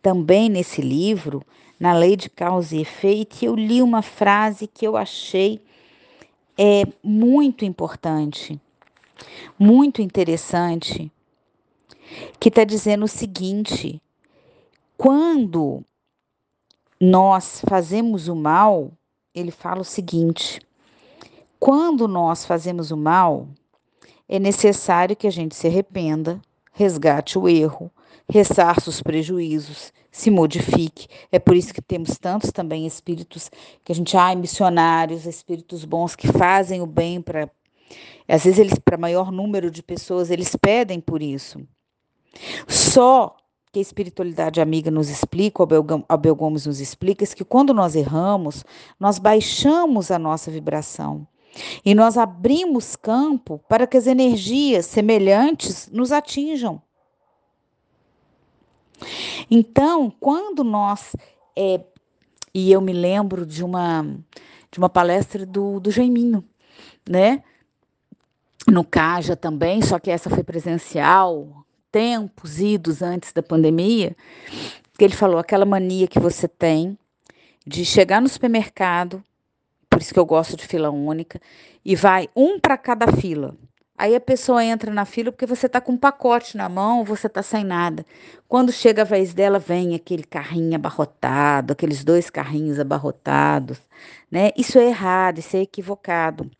também 0.00 0.48
nesse 0.48 0.80
livro, 0.80 1.44
na 1.78 1.92
lei 1.92 2.14
de 2.14 2.30
causa 2.30 2.76
e 2.76 2.82
efeito, 2.82 3.38
e 3.42 3.46
eu 3.46 3.56
li 3.56 3.82
uma 3.82 4.00
frase 4.00 4.68
que 4.68 4.86
eu 4.86 4.96
achei 4.96 5.60
é, 6.56 6.84
muito 7.02 7.64
importante, 7.64 8.60
muito 9.58 10.00
interessante, 10.00 11.10
que 12.38 12.48
está 12.48 12.62
dizendo 12.62 13.06
o 13.06 13.08
seguinte: 13.08 14.00
quando 14.96 15.84
nós 17.00 17.60
fazemos 17.68 18.28
o 18.28 18.36
mal, 18.36 18.92
ele 19.34 19.50
fala 19.50 19.80
o 19.80 19.84
seguinte: 19.84 20.60
quando 21.58 22.06
nós 22.08 22.44
fazemos 22.44 22.90
o 22.90 22.96
mal, 22.96 23.48
é 24.28 24.38
necessário 24.38 25.16
que 25.16 25.26
a 25.26 25.32
gente 25.32 25.54
se 25.54 25.66
arrependa, 25.66 26.40
resgate 26.72 27.38
o 27.38 27.48
erro, 27.48 27.90
ressarça 28.28 28.88
os 28.88 29.02
prejuízos, 29.02 29.92
se 30.10 30.30
modifique. 30.30 31.08
É 31.30 31.38
por 31.38 31.56
isso 31.56 31.74
que 31.74 31.82
temos 31.82 32.16
tantos 32.18 32.50
também 32.50 32.86
espíritos 32.86 33.50
que 33.84 33.92
a 33.92 33.94
gente, 33.94 34.16
ai, 34.16 34.36
missionários, 34.36 35.26
espíritos 35.26 35.84
bons 35.84 36.16
que 36.16 36.28
fazem 36.28 36.80
o 36.80 36.86
bem 36.86 37.20
para 37.20 37.50
às 38.28 38.44
vezes 38.44 38.60
eles 38.60 38.78
para 38.78 38.96
maior 38.96 39.32
número 39.32 39.70
de 39.70 39.82
pessoas, 39.82 40.30
eles 40.30 40.54
pedem 40.54 41.00
por 41.00 41.20
isso. 41.20 41.60
Só 42.68 43.36
que 43.72 43.78
a 43.78 43.82
espiritualidade 43.82 44.60
amiga 44.60 44.90
nos 44.90 45.08
explica, 45.08 45.62
o 45.62 45.66
Abel 46.08 46.34
Gomes 46.34 46.66
nos 46.66 46.80
explica, 46.80 47.24
é 47.24 47.26
que 47.26 47.44
quando 47.44 47.72
nós 47.72 47.94
erramos, 47.94 48.64
nós 48.98 49.18
baixamos 49.18 50.10
a 50.10 50.18
nossa 50.18 50.50
vibração. 50.50 51.26
E 51.84 51.94
nós 51.94 52.16
abrimos 52.16 52.96
campo 52.96 53.60
para 53.68 53.86
que 53.86 53.96
as 53.96 54.06
energias 54.06 54.86
semelhantes 54.86 55.88
nos 55.92 56.12
atinjam. 56.12 56.82
Então, 59.50 60.10
quando 60.20 60.62
nós. 60.62 61.14
É, 61.56 61.80
e 62.52 62.70
eu 62.70 62.80
me 62.80 62.92
lembro 62.92 63.46
de 63.46 63.64
uma, 63.64 64.02
de 64.70 64.78
uma 64.78 64.88
palestra 64.88 65.46
do, 65.46 65.80
do 65.80 65.90
Jaiminho, 65.90 66.44
né? 67.08 67.42
No 68.66 68.84
CAJA 68.84 69.36
também, 69.36 69.80
só 69.80 69.98
que 69.98 70.10
essa 70.10 70.28
foi 70.28 70.44
presencial, 70.44 71.64
tempos 71.90 72.60
idos 72.60 73.02
antes 73.02 73.32
da 73.32 73.42
pandemia, 73.42 74.16
que 74.96 75.04
ele 75.04 75.14
falou 75.14 75.38
aquela 75.38 75.64
mania 75.64 76.06
que 76.06 76.20
você 76.20 76.46
tem 76.46 76.98
de 77.66 77.84
chegar 77.84 78.20
no 78.20 78.28
supermercado, 78.28 79.22
por 79.88 80.00
isso 80.00 80.12
que 80.12 80.20
eu 80.20 80.26
gosto 80.26 80.56
de 80.56 80.66
fila 80.66 80.90
única, 80.90 81.40
e 81.84 81.94
vai 81.94 82.28
um 82.34 82.58
para 82.58 82.76
cada 82.76 83.06
fila. 83.08 83.56
Aí 84.00 84.16
a 84.16 84.20
pessoa 84.20 84.64
entra 84.64 84.90
na 84.90 85.04
fila 85.04 85.30
porque 85.30 85.44
você 85.44 85.66
está 85.66 85.78
com 85.78 85.92
um 85.92 85.96
pacote 85.96 86.56
na 86.56 86.70
mão, 86.70 87.04
você 87.04 87.26
está 87.26 87.42
sem 87.42 87.62
nada. 87.62 88.06
Quando 88.48 88.72
chega 88.72 89.02
a 89.02 89.04
vez 89.04 89.34
dela, 89.34 89.58
vem 89.58 89.94
aquele 89.94 90.24
carrinho 90.24 90.74
abarrotado, 90.74 91.74
aqueles 91.74 92.02
dois 92.02 92.30
carrinhos 92.30 92.80
abarrotados, 92.80 93.78
né? 94.30 94.52
Isso 94.56 94.78
é 94.78 94.86
errado, 94.86 95.38
isso 95.38 95.54
é 95.54 95.60
equivocado. 95.60 96.50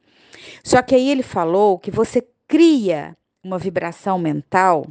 Só 0.63 0.83
que 0.83 0.95
aí 0.95 1.09
ele 1.09 1.23
falou 1.23 1.79
que 1.79 1.91
você 1.91 2.27
cria 2.47 3.17
uma 3.43 3.59
vibração 3.59 4.19
mental 4.19 4.85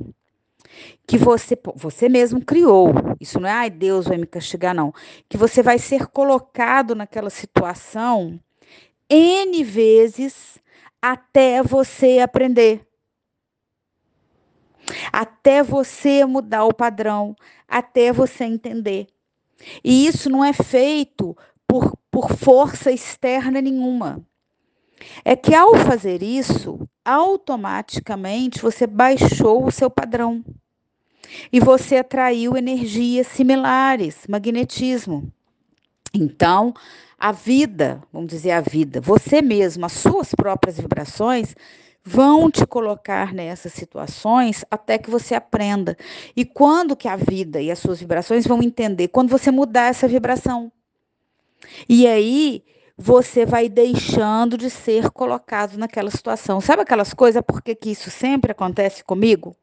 que 1.07 1.17
você, 1.17 1.57
você 1.75 2.07
mesmo 2.09 2.43
criou. 2.43 2.93
Isso 3.19 3.39
não 3.39 3.49
é, 3.49 3.51
ai, 3.51 3.69
Deus 3.69 4.07
vai 4.07 4.17
me 4.17 4.27
castigar, 4.27 4.75
não. 4.75 4.93
Que 5.27 5.37
você 5.37 5.61
vai 5.63 5.79
ser 5.79 6.07
colocado 6.07 6.95
naquela 6.95 7.29
situação 7.29 8.39
N 9.09 9.63
vezes 9.63 10.59
até 11.01 11.63
você 11.63 12.19
aprender. 12.19 12.85
Até 15.11 15.63
você 15.63 16.25
mudar 16.25 16.65
o 16.65 16.73
padrão, 16.73 17.35
até 17.67 18.11
você 18.11 18.43
entender. 18.45 19.07
E 19.83 20.05
isso 20.05 20.29
não 20.29 20.45
é 20.45 20.53
feito 20.53 21.35
por, 21.67 21.97
por 22.11 22.31
força 22.31 22.91
externa 22.91 23.61
nenhuma. 23.61 24.23
É 25.23 25.35
que 25.35 25.53
ao 25.55 25.75
fazer 25.75 26.21
isso, 26.21 26.87
automaticamente 27.03 28.61
você 28.61 28.85
baixou 28.85 29.65
o 29.65 29.71
seu 29.71 29.89
padrão 29.89 30.43
e 31.51 31.59
você 31.59 31.97
atraiu 31.97 32.57
energias 32.57 33.27
similares, 33.27 34.25
magnetismo. 34.27 35.31
Então, 36.13 36.73
a 37.17 37.31
vida, 37.31 38.01
vamos 38.11 38.29
dizer 38.29 38.51
a 38.51 38.61
vida, 38.61 38.99
você 39.01 39.41
mesmo, 39.41 39.85
as 39.85 39.91
suas 39.91 40.33
próprias 40.33 40.79
vibrações 40.79 41.55
vão 42.03 42.49
te 42.49 42.65
colocar 42.65 43.33
nessas 43.33 43.73
situações 43.73 44.65
até 44.71 44.97
que 44.97 45.09
você 45.09 45.35
aprenda. 45.35 45.97
E 46.35 46.45
quando 46.45 46.95
que 46.95 47.07
a 47.07 47.15
vida 47.15 47.61
e 47.61 47.69
as 47.69 47.79
suas 47.79 47.99
vibrações 47.99 48.47
vão 48.47 48.63
entender? 48.63 49.09
Quando 49.09 49.29
você 49.29 49.51
mudar 49.51 49.89
essa 49.89 50.07
vibração. 50.07 50.71
E 51.87 52.07
aí 52.07 52.63
você 53.01 53.45
vai 53.45 53.69
deixando 53.69 54.57
de 54.57 54.69
ser 54.69 55.09
colocado 55.11 55.77
naquela 55.77 56.11
situação. 56.11 56.59
Sabe 56.59 56.81
aquelas 56.81 57.13
coisas 57.13 57.41
por 57.41 57.61
que, 57.61 57.73
que 57.73 57.91
isso 57.91 58.11
sempre 58.11 58.51
acontece 58.51 59.05
comigo? 59.05 59.55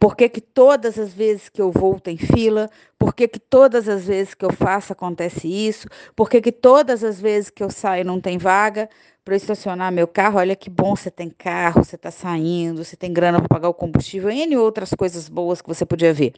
Por 0.00 0.16
que, 0.16 0.28
que 0.28 0.40
todas 0.40 0.98
as 0.98 1.14
vezes 1.14 1.48
que 1.48 1.62
eu 1.62 1.70
vou 1.70 2.00
tem 2.00 2.16
fila? 2.16 2.68
Por 2.98 3.14
que, 3.14 3.28
que 3.28 3.38
todas 3.38 3.88
as 3.88 4.04
vezes 4.04 4.34
que 4.34 4.44
eu 4.44 4.52
faço 4.52 4.92
acontece 4.92 5.46
isso? 5.46 5.86
Por 6.16 6.28
que, 6.28 6.40
que 6.40 6.50
todas 6.50 7.04
as 7.04 7.20
vezes 7.20 7.50
que 7.50 7.62
eu 7.62 7.70
saio 7.70 8.04
não 8.04 8.20
tem 8.20 8.36
vaga 8.36 8.90
para 9.24 9.36
estacionar 9.36 9.92
meu 9.92 10.08
carro? 10.08 10.40
Olha 10.40 10.56
que 10.56 10.68
bom 10.68 10.96
você 10.96 11.10
tem 11.10 11.30
carro, 11.30 11.84
você 11.84 11.94
está 11.94 12.10
saindo, 12.10 12.84
você 12.84 12.96
tem 12.96 13.12
grana 13.12 13.38
para 13.38 13.48
pagar 13.48 13.68
o 13.68 13.74
combustível, 13.74 14.28
e 14.28 14.56
outras 14.56 14.90
coisas 14.90 15.28
boas 15.28 15.62
que 15.62 15.68
você 15.68 15.86
podia 15.86 16.12
ver. 16.12 16.34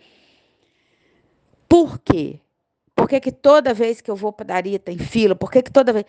Por 1.67 1.99
quê? 2.01 2.41
Por 2.97 3.07
que, 3.07 3.21
que 3.21 3.31
toda 3.31 3.75
vez 3.75 4.01
que 4.01 4.11
eu 4.11 4.17
vou 4.17 4.33
padaria 4.33 4.79
tem 4.79 4.99
fila? 4.99 5.37
Por 5.37 5.51
que, 5.51 5.63
que 5.63 5.71
toda 5.71 5.93
vez. 5.93 6.07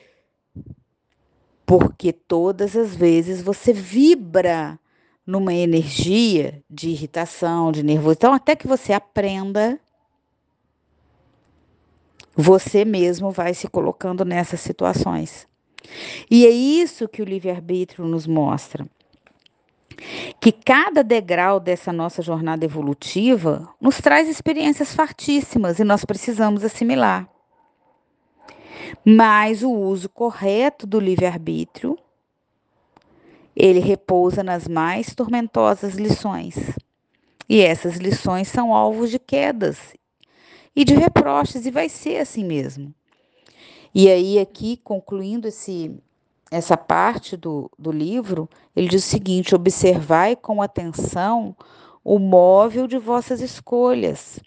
Porque 1.66 2.14
todas 2.14 2.78
as 2.78 2.96
vezes 2.96 3.42
você 3.42 3.74
vibra 3.74 4.80
numa 5.26 5.54
energia 5.54 6.64
de 6.70 6.90
irritação, 6.90 7.74
de 7.74 7.84
nervoso. 7.84 8.14
Então, 8.14 8.34
até 8.34 8.56
que 8.56 8.66
você 8.66 8.94
aprenda, 8.94 9.78
você 12.34 12.86
mesmo 12.86 13.30
vai 13.32 13.54
se 13.54 13.68
colocando 13.68 14.24
nessas 14.24 14.62
situações. 14.62 15.46
E 16.32 16.46
é 16.46 16.50
isso 16.50 17.10
que 17.10 17.22
o 17.22 17.26
livre-arbítrio 17.26 18.06
nos 18.06 18.26
mostra. 18.26 18.88
Que 20.40 20.52
cada 20.52 21.04
degrau 21.04 21.60
dessa 21.60 21.92
nossa 21.92 22.22
jornada 22.22 22.66
evolutiva 22.66 23.68
nos 23.80 23.98
traz 24.00 24.30
experiências 24.30 24.94
fartíssimas 24.94 25.80
e 25.80 25.84
nós 25.84 26.06
precisamos 26.06 26.64
assimilar. 26.64 27.28
Mas 29.06 29.64
o 29.64 29.72
uso 29.72 30.10
correto 30.10 30.86
do 30.86 31.00
livre-arbítrio 31.00 31.98
ele 33.56 33.80
repousa 33.80 34.44
nas 34.44 34.68
mais 34.68 35.16
tormentosas 35.16 35.96
lições. 35.96 36.56
E 37.50 37.62
essas 37.62 37.96
lições 37.96 38.48
são 38.48 38.72
alvos 38.74 39.10
de 39.10 39.18
quedas 39.18 39.96
e 40.76 40.86
de 40.86 40.94
reproches, 40.94 41.66
e 41.66 41.72
vai 41.72 41.90
ser 41.90 42.20
assim 42.20 42.44
mesmo. 42.44 42.94
E 43.96 44.08
aí, 44.10 44.38
aqui, 44.38 44.78
concluindo 44.78 45.48
esse, 45.48 45.92
essa 46.50 46.78
parte 46.78 47.36
do, 47.36 47.70
do 47.78 47.92
livro, 47.92 48.50
ele 48.76 48.88
diz 48.88 49.06
o 49.06 49.10
seguinte: 49.10 49.56
observai 49.56 50.36
com 50.36 50.62
atenção 50.62 51.56
o 52.04 52.20
móvel 52.20 52.88
de 52.88 52.98
vossas 52.98 53.42
escolhas. 53.42 54.40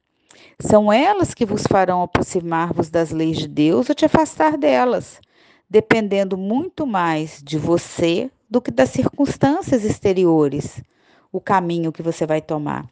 São 0.58 0.92
elas 0.92 1.34
que 1.34 1.46
vos 1.46 1.62
farão 1.66 2.02
aproximar-vos 2.02 2.90
das 2.90 3.10
leis 3.10 3.38
de 3.38 3.48
Deus 3.48 3.88
ou 3.88 3.94
te 3.94 4.04
afastar 4.04 4.56
delas, 4.56 5.20
dependendo 5.68 6.36
muito 6.36 6.86
mais 6.86 7.42
de 7.42 7.58
você 7.58 8.30
do 8.48 8.60
que 8.60 8.70
das 8.70 8.90
circunstâncias 8.90 9.84
exteriores, 9.84 10.82
o 11.30 11.40
caminho 11.40 11.92
que 11.92 12.02
você 12.02 12.26
vai 12.26 12.40
tomar. 12.40 12.88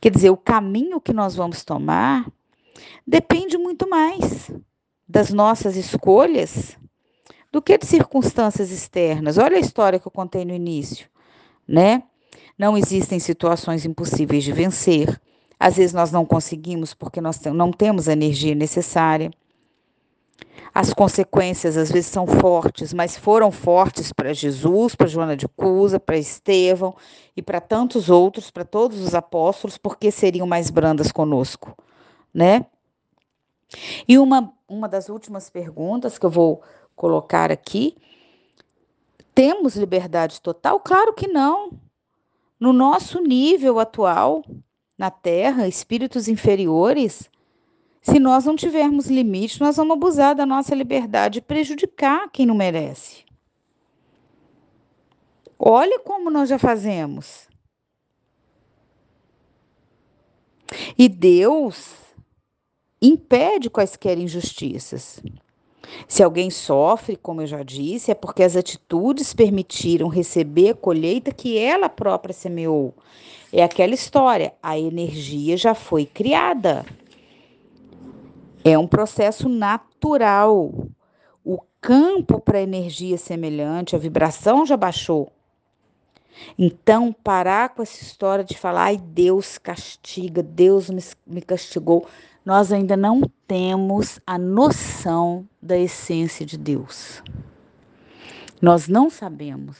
Quer 0.00 0.10
dizer, 0.10 0.30
o 0.30 0.36
caminho 0.36 1.00
que 1.00 1.12
nós 1.12 1.34
vamos 1.34 1.64
tomar 1.64 2.30
depende 3.06 3.58
muito 3.58 3.88
mais 3.88 4.50
das 5.08 5.30
nossas 5.30 5.76
escolhas 5.76 6.78
do 7.52 7.60
que 7.60 7.76
de 7.76 7.86
circunstâncias 7.86 8.70
externas. 8.70 9.36
Olha 9.36 9.58
a 9.58 9.60
história 9.60 10.00
que 10.00 10.06
eu 10.08 10.10
contei 10.10 10.44
no 10.44 10.54
início, 10.54 11.06
né? 11.68 12.02
Não 12.58 12.76
existem 12.76 13.20
situações 13.20 13.84
impossíveis 13.84 14.42
de 14.42 14.52
vencer. 14.52 15.20
Às 15.60 15.76
vezes 15.76 15.92
nós 15.92 16.10
não 16.10 16.24
conseguimos 16.24 16.94
porque 16.94 17.20
nós 17.20 17.38
não 17.42 17.70
temos 17.70 18.08
a 18.08 18.12
energia 18.12 18.54
necessária. 18.54 19.30
As 20.74 20.94
consequências 20.94 21.76
às 21.76 21.92
vezes 21.92 22.10
são 22.10 22.26
fortes, 22.26 22.94
mas 22.94 23.16
foram 23.16 23.52
fortes 23.52 24.10
para 24.10 24.32
Jesus, 24.32 24.94
para 24.94 25.06
Joana 25.06 25.36
de 25.36 25.46
Cusa, 25.46 26.00
para 26.00 26.16
Estevão 26.16 26.96
e 27.36 27.42
para 27.42 27.60
tantos 27.60 28.08
outros, 28.08 28.50
para 28.50 28.64
todos 28.64 28.98
os 29.00 29.14
apóstolos, 29.14 29.76
porque 29.76 30.10
seriam 30.10 30.46
mais 30.46 30.70
brandas 30.70 31.12
conosco, 31.12 31.76
né? 32.32 32.64
E 34.08 34.18
uma, 34.18 34.52
uma 34.66 34.88
das 34.88 35.08
últimas 35.10 35.50
perguntas 35.50 36.18
que 36.18 36.24
eu 36.24 36.30
vou 36.30 36.62
colocar 36.96 37.50
aqui: 37.50 37.96
temos 39.34 39.76
liberdade 39.76 40.40
total? 40.40 40.80
Claro 40.80 41.12
que 41.12 41.26
não. 41.26 41.72
No 42.58 42.72
nosso 42.72 43.20
nível 43.20 43.80
atual, 43.80 44.44
na 44.96 45.10
Terra, 45.10 45.66
espíritos 45.66 46.28
inferiores 46.28 47.28
se 48.02 48.18
nós 48.18 48.44
não 48.44 48.56
tivermos 48.56 49.06
limite, 49.06 49.60
nós 49.60 49.76
vamos 49.76 49.96
abusar 49.96 50.34
da 50.34 50.44
nossa 50.44 50.74
liberdade 50.74 51.38
e 51.38 51.42
prejudicar 51.42 52.28
quem 52.30 52.44
não 52.44 52.54
merece. 52.54 53.24
Olha 55.56 56.00
como 56.00 56.28
nós 56.28 56.48
já 56.48 56.58
fazemos. 56.58 57.48
E 60.98 61.08
Deus 61.08 61.94
impede 63.00 63.70
quaisquer 63.70 64.18
injustiças. 64.18 65.22
Se 66.08 66.22
alguém 66.22 66.50
sofre, 66.50 67.16
como 67.16 67.42
eu 67.42 67.46
já 67.46 67.62
disse, 67.62 68.10
é 68.10 68.14
porque 68.14 68.42
as 68.42 68.56
atitudes 68.56 69.32
permitiram 69.34 70.08
receber 70.08 70.70
a 70.70 70.74
colheita 70.74 71.32
que 71.32 71.58
ela 71.58 71.88
própria 71.88 72.32
semeou. 72.32 72.94
É 73.52 73.62
aquela 73.62 73.94
história, 73.94 74.54
a 74.62 74.78
energia 74.78 75.56
já 75.56 75.74
foi 75.74 76.06
criada. 76.06 76.84
É 78.64 78.78
um 78.78 78.86
processo 78.86 79.48
natural. 79.48 80.72
O 81.44 81.58
campo 81.80 82.40
para 82.40 82.62
energia 82.62 83.18
semelhante, 83.18 83.96
a 83.96 83.98
vibração 83.98 84.64
já 84.64 84.76
baixou. 84.76 85.32
Então, 86.58 87.12
parar 87.12 87.70
com 87.70 87.82
essa 87.82 88.02
história 88.02 88.44
de 88.44 88.56
falar, 88.56 88.84
ai, 88.84 88.96
Deus 88.96 89.58
castiga, 89.58 90.42
Deus 90.42 90.88
me 91.26 91.42
castigou. 91.42 92.06
Nós 92.44 92.72
ainda 92.72 92.96
não 92.96 93.22
temos 93.46 94.18
a 94.26 94.36
noção 94.36 95.46
da 95.60 95.78
essência 95.78 96.44
de 96.44 96.58
Deus. 96.58 97.22
Nós 98.60 98.88
não 98.88 99.08
sabemos. 99.08 99.76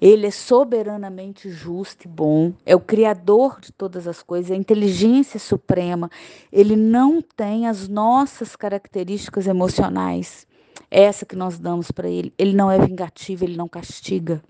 Ele 0.00 0.26
é 0.26 0.30
soberanamente 0.30 1.50
justo 1.50 2.06
e 2.06 2.08
bom, 2.08 2.54
é 2.64 2.74
o 2.74 2.80
criador 2.80 3.60
de 3.60 3.70
todas 3.70 4.06
as 4.08 4.22
coisas, 4.22 4.50
é 4.50 4.54
a 4.54 4.56
inteligência 4.56 5.38
suprema. 5.38 6.10
Ele 6.50 6.74
não 6.74 7.20
tem 7.20 7.66
as 7.66 7.86
nossas 7.86 8.56
características 8.56 9.46
emocionais, 9.46 10.46
essa 10.90 11.26
que 11.26 11.36
nós 11.36 11.58
damos 11.58 11.90
para 11.90 12.08
ele. 12.08 12.32
Ele 12.38 12.54
não 12.54 12.70
é 12.70 12.78
vingativo, 12.78 13.44
ele 13.44 13.56
não 13.56 13.68
castiga. 13.68 14.42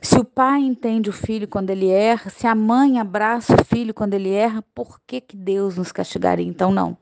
Se 0.00 0.18
o 0.18 0.24
pai 0.24 0.60
entende 0.60 1.08
o 1.08 1.12
filho 1.12 1.48
quando 1.48 1.70
ele 1.70 1.88
erra, 1.88 2.30
se 2.30 2.46
a 2.46 2.54
mãe 2.54 2.98
abraça 2.98 3.54
o 3.54 3.64
filho 3.64 3.94
quando 3.94 4.14
ele 4.14 4.30
erra, 4.30 4.62
por 4.74 5.00
que, 5.06 5.20
que 5.20 5.36
Deus 5.36 5.76
nos 5.76 5.92
castigaria? 5.92 6.46
Então, 6.46 6.70
não. 6.70 6.96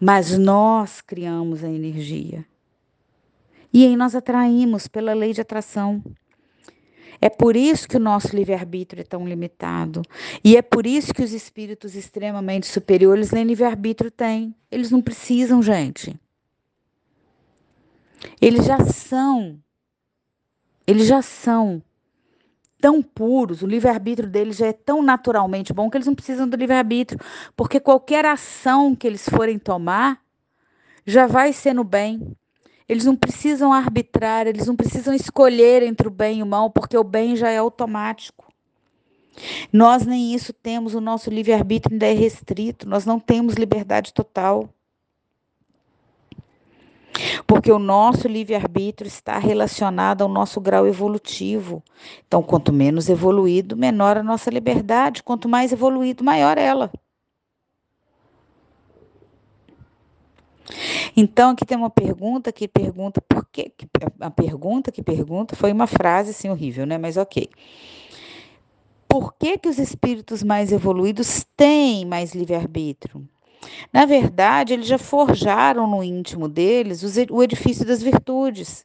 Mas 0.00 0.38
nós 0.38 1.00
criamos 1.00 1.62
a 1.62 1.68
energia. 1.68 2.46
E 3.72 3.86
aí 3.86 3.96
nós 3.96 4.14
atraímos 4.14 4.88
pela 4.88 5.12
lei 5.12 5.32
de 5.32 5.40
atração. 5.40 6.02
É 7.20 7.28
por 7.28 7.54
isso 7.54 7.86
que 7.86 7.96
o 7.96 8.00
nosso 8.00 8.34
livre-arbítrio 8.34 9.02
é 9.02 9.04
tão 9.04 9.28
limitado. 9.28 10.00
E 10.42 10.56
é 10.56 10.62
por 10.62 10.86
isso 10.86 11.12
que 11.12 11.22
os 11.22 11.32
espíritos 11.32 11.94
extremamente 11.94 12.66
superiores 12.66 13.30
nem 13.30 13.44
livre-arbítrio 13.44 14.10
têm. 14.10 14.54
Eles 14.70 14.90
não 14.90 15.02
precisam, 15.02 15.62
gente. 15.62 16.18
Eles 18.40 18.64
já 18.64 18.82
são 18.86 19.58
eles 20.90 21.06
já 21.06 21.22
são 21.22 21.82
tão 22.80 23.02
puros, 23.02 23.62
o 23.62 23.66
livre-arbítrio 23.66 24.28
deles 24.28 24.56
já 24.56 24.66
é 24.66 24.72
tão 24.72 25.02
naturalmente 25.02 25.72
bom 25.72 25.90
que 25.90 25.96
eles 25.96 26.06
não 26.06 26.14
precisam 26.14 26.48
do 26.48 26.56
livre-arbítrio, 26.56 27.20
porque 27.54 27.78
qualquer 27.78 28.24
ação 28.24 28.96
que 28.96 29.06
eles 29.06 29.28
forem 29.28 29.58
tomar 29.58 30.20
já 31.06 31.26
vai 31.26 31.52
ser 31.52 31.74
no 31.74 31.84
bem. 31.84 32.36
Eles 32.88 33.04
não 33.04 33.14
precisam 33.14 33.72
arbitrar, 33.72 34.46
eles 34.46 34.66
não 34.66 34.74
precisam 34.74 35.14
escolher 35.14 35.82
entre 35.82 36.08
o 36.08 36.10
bem 36.10 36.40
e 36.40 36.42
o 36.42 36.46
mal, 36.46 36.70
porque 36.70 36.96
o 36.96 37.04
bem 37.04 37.36
já 37.36 37.50
é 37.50 37.58
automático. 37.58 38.52
Nós 39.72 40.04
nem 40.04 40.34
isso 40.34 40.52
temos, 40.52 40.94
o 40.94 41.00
nosso 41.00 41.30
livre-arbítrio 41.30 41.94
ainda 41.94 42.06
é 42.06 42.12
restrito, 42.12 42.88
nós 42.88 43.06
não 43.06 43.20
temos 43.20 43.54
liberdade 43.54 44.12
total. 44.12 44.68
Porque 47.46 47.70
o 47.70 47.78
nosso 47.78 48.28
livre-arbítrio 48.28 49.08
está 49.08 49.38
relacionado 49.38 50.22
ao 50.22 50.28
nosso 50.28 50.60
grau 50.60 50.86
evolutivo. 50.86 51.82
Então, 52.26 52.42
quanto 52.42 52.72
menos 52.72 53.08
evoluído, 53.08 53.76
menor 53.76 54.16
a 54.16 54.22
nossa 54.22 54.50
liberdade, 54.50 55.22
quanto 55.22 55.48
mais 55.48 55.72
evoluído, 55.72 56.24
maior 56.24 56.56
ela. 56.56 56.90
Então, 61.16 61.50
aqui 61.50 61.64
tem 61.64 61.76
uma 61.76 61.90
pergunta 61.90 62.52
que 62.52 62.68
pergunta 62.68 63.20
por 63.20 63.46
quê? 63.50 63.72
A 64.20 64.30
pergunta 64.30 64.92
que 64.92 65.02
pergunta 65.02 65.56
foi 65.56 65.72
uma 65.72 65.86
frase 65.86 66.30
assim 66.30 66.48
horrível, 66.48 66.86
né? 66.86 66.98
Mas 66.98 67.16
ok. 67.16 67.48
Por 69.08 69.34
que, 69.34 69.58
que 69.58 69.68
os 69.68 69.78
espíritos 69.78 70.42
mais 70.42 70.70
evoluídos 70.70 71.44
têm 71.56 72.04
mais 72.04 72.32
livre-arbítrio? 72.32 73.28
Na 73.92 74.06
verdade, 74.06 74.72
eles 74.72 74.86
já 74.86 74.98
forjaram 74.98 75.86
no 75.86 76.02
íntimo 76.02 76.48
deles 76.48 77.02
o 77.30 77.42
edifício 77.42 77.86
das 77.86 78.02
virtudes. 78.02 78.84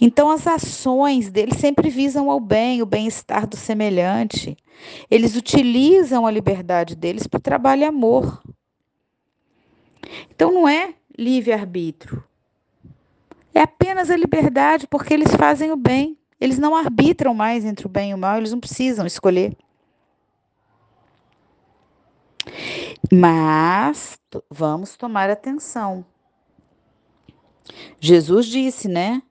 Então, 0.00 0.30
as 0.30 0.46
ações 0.46 1.30
deles 1.30 1.58
sempre 1.58 1.90
visam 1.90 2.30
ao 2.30 2.38
bem, 2.38 2.82
o 2.82 2.86
bem-estar 2.86 3.46
do 3.46 3.56
semelhante. 3.56 4.56
Eles 5.10 5.36
utilizam 5.36 6.26
a 6.26 6.30
liberdade 6.30 6.94
deles 6.94 7.26
para 7.26 7.38
o 7.38 7.42
trabalho 7.42 7.82
e 7.82 7.84
amor. 7.84 8.42
Então, 10.30 10.52
não 10.52 10.68
é 10.68 10.94
livre-arbítrio. 11.18 12.22
É 13.52 13.62
apenas 13.62 14.10
a 14.10 14.16
liberdade, 14.16 14.86
porque 14.86 15.14
eles 15.14 15.34
fazem 15.34 15.72
o 15.72 15.76
bem. 15.76 16.16
Eles 16.40 16.58
não 16.58 16.76
arbitram 16.76 17.34
mais 17.34 17.64
entre 17.64 17.86
o 17.86 17.88
bem 17.88 18.10
e 18.10 18.14
o 18.14 18.18
mal, 18.18 18.36
eles 18.36 18.52
não 18.52 18.60
precisam 18.60 19.06
escolher. 19.06 19.56
Mas 23.12 24.18
vamos 24.50 24.96
tomar 24.96 25.30
atenção. 25.30 26.04
Jesus 28.00 28.46
disse, 28.46 28.88
né? 28.88 29.22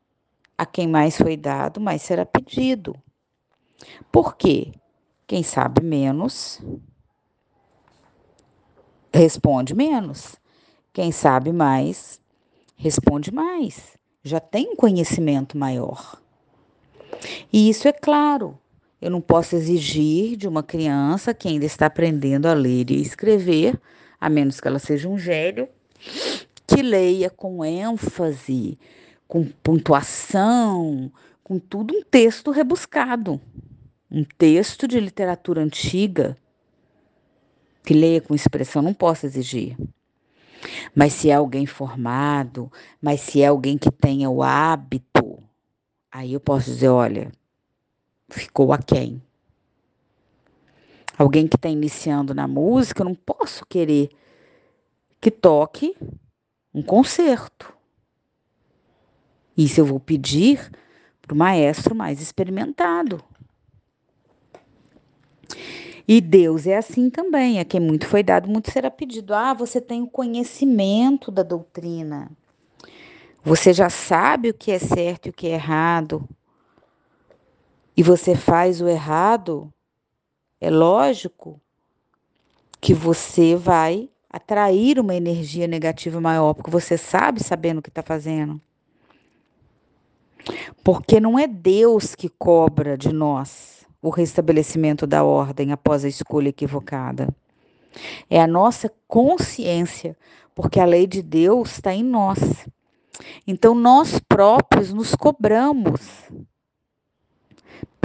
A 0.58 0.66
quem 0.66 0.88
mais 0.88 1.18
foi 1.18 1.36
dado, 1.36 1.82
mais 1.82 2.02
será 2.02 2.26
pedido. 2.26 2.96
Por 4.12 4.36
quê? 4.36 4.72
Quem 5.28 5.44
sabe 5.44 5.84
menos 5.84 6.62
responde 9.16 9.74
menos. 9.74 10.36
Quem 10.92 11.12
sabe 11.12 11.52
mais 11.52 12.20
responde 12.76 13.34
mais. 13.34 13.98
Já 14.24 14.40
tem 14.40 14.76
conhecimento 14.76 15.58
maior. 15.58 16.22
E 17.52 17.70
isso 17.70 17.88
é 17.88 17.94
claro. 17.94 18.60
Eu 19.02 19.12
não 19.12 19.22
posso 19.22 19.56
exigir 19.56 20.38
de 20.38 20.48
uma 20.48 20.64
criança 20.64 21.34
que 21.34 21.48
ainda 21.48 21.66
está 21.66 21.86
aprendendo 21.86 22.48
a 22.48 22.54
ler 22.54 22.90
e 22.90 23.02
escrever, 23.02 23.80
a 24.20 24.30
menos 24.30 24.60
que 24.60 24.68
ela 24.68 24.80
seja 24.80 25.10
um 25.10 25.18
gênio, 25.18 25.68
que 26.66 26.82
leia 26.82 27.30
com 27.30 27.64
ênfase, 27.64 28.80
com 29.28 29.46
pontuação, 29.46 31.12
com 31.44 31.60
tudo 31.60 31.94
um 31.94 32.02
texto 32.02 32.52
rebuscado, 32.52 33.40
um 34.10 34.24
texto 34.24 34.88
de 34.88 35.00
literatura 35.00 35.62
antiga, 35.62 36.38
que 37.84 37.94
leia 37.94 38.22
com 38.22 38.34
expressão, 38.34 38.82
não 38.82 38.94
posso 38.94 39.26
exigir. 39.26 39.78
Mas 40.96 41.14
se 41.14 41.30
é 41.30 41.36
alguém 41.36 41.66
formado, 41.66 42.72
mas 43.02 43.22
se 43.22 43.42
é 43.42 43.48
alguém 43.48 43.78
que 43.78 43.92
tenha 43.92 44.30
o 44.30 44.42
hábito, 44.42 45.38
aí 46.12 46.34
eu 46.34 46.40
posso 46.40 46.72
dizer, 46.72 46.88
olha, 46.88 47.32
ficou 48.30 48.74
aquém. 48.74 49.22
Alguém 51.18 51.48
que 51.48 51.56
está 51.56 51.70
iniciando 51.70 52.34
na 52.34 52.48
música, 52.48 53.02
eu 53.02 53.06
não 53.06 53.16
posso 53.16 53.66
querer 53.66 54.10
que 55.22 55.32
toque 55.32 55.96
um 56.74 56.82
concerto. 56.82 57.74
Isso 59.58 59.80
eu 59.80 59.86
vou 59.86 60.00
pedir 60.00 60.70
para 61.22 61.34
o 61.34 61.38
maestro 61.38 61.96
mais 61.96 62.22
experimentado. 62.22 63.24
E 66.08 66.22
Deus 66.22 66.68
é 66.68 66.78
assim 66.78 67.10
também, 67.10 67.60
a 67.60 67.66
quem 67.66 67.80
muito 67.80 68.06
foi 68.06 68.22
dado, 68.22 68.48
muito 68.48 68.70
será 68.70 68.92
pedido. 68.92 69.34
Ah, 69.34 69.54
você 69.54 69.82
tem 69.82 70.04
o 70.04 70.08
conhecimento 70.08 71.32
da 71.32 71.42
doutrina. 71.42 72.30
Você 73.44 73.74
já 73.74 73.90
sabe 73.90 74.50
o 74.50 74.54
que 74.54 74.72
é 74.72 74.80
certo 74.80 75.28
e 75.28 75.30
o 75.30 75.34
que 75.34 75.48
é 75.48 75.54
errado 75.54 76.28
e 77.96 78.04
você 78.04 78.36
faz 78.36 78.82
o 78.82 78.88
errado, 78.88 79.72
é 80.60 80.70
lógico 80.70 81.62
que 82.82 82.94
você 82.94 83.56
vai 83.56 84.10
atrair 84.30 85.00
uma 85.00 85.16
energia 85.16 85.66
negativa 85.66 86.20
maior, 86.20 86.54
porque 86.54 86.70
você 86.70 86.98
sabe 86.98 87.42
sabendo 87.42 87.80
o 87.80 87.82
que 87.82 87.90
está 87.90 88.04
fazendo. 88.04 88.60
Porque 90.84 91.20
não 91.20 91.40
é 91.40 91.48
Deus 91.48 92.14
que 92.14 92.30
cobra 92.30 92.98
de 92.98 93.12
nós 93.12 93.86
o 94.02 94.10
restabelecimento 94.10 95.08
da 95.08 95.24
ordem 95.24 95.72
após 95.72 96.06
a 96.06 96.10
escolha 96.10 96.50
equivocada. 96.50 97.34
É 98.30 98.42
a 98.42 98.46
nossa 98.46 98.92
consciência, 99.08 100.18
porque 100.54 100.80
a 100.80 100.86
lei 100.86 101.08
de 101.08 101.24
Deus 101.24 101.72
está 101.72 101.94
em 101.94 102.04
nós. 102.04 102.68
Então 103.48 103.74
nós 103.74 104.20
próprios 104.20 104.94
nos 104.94 105.16
cobramos 105.16 106.02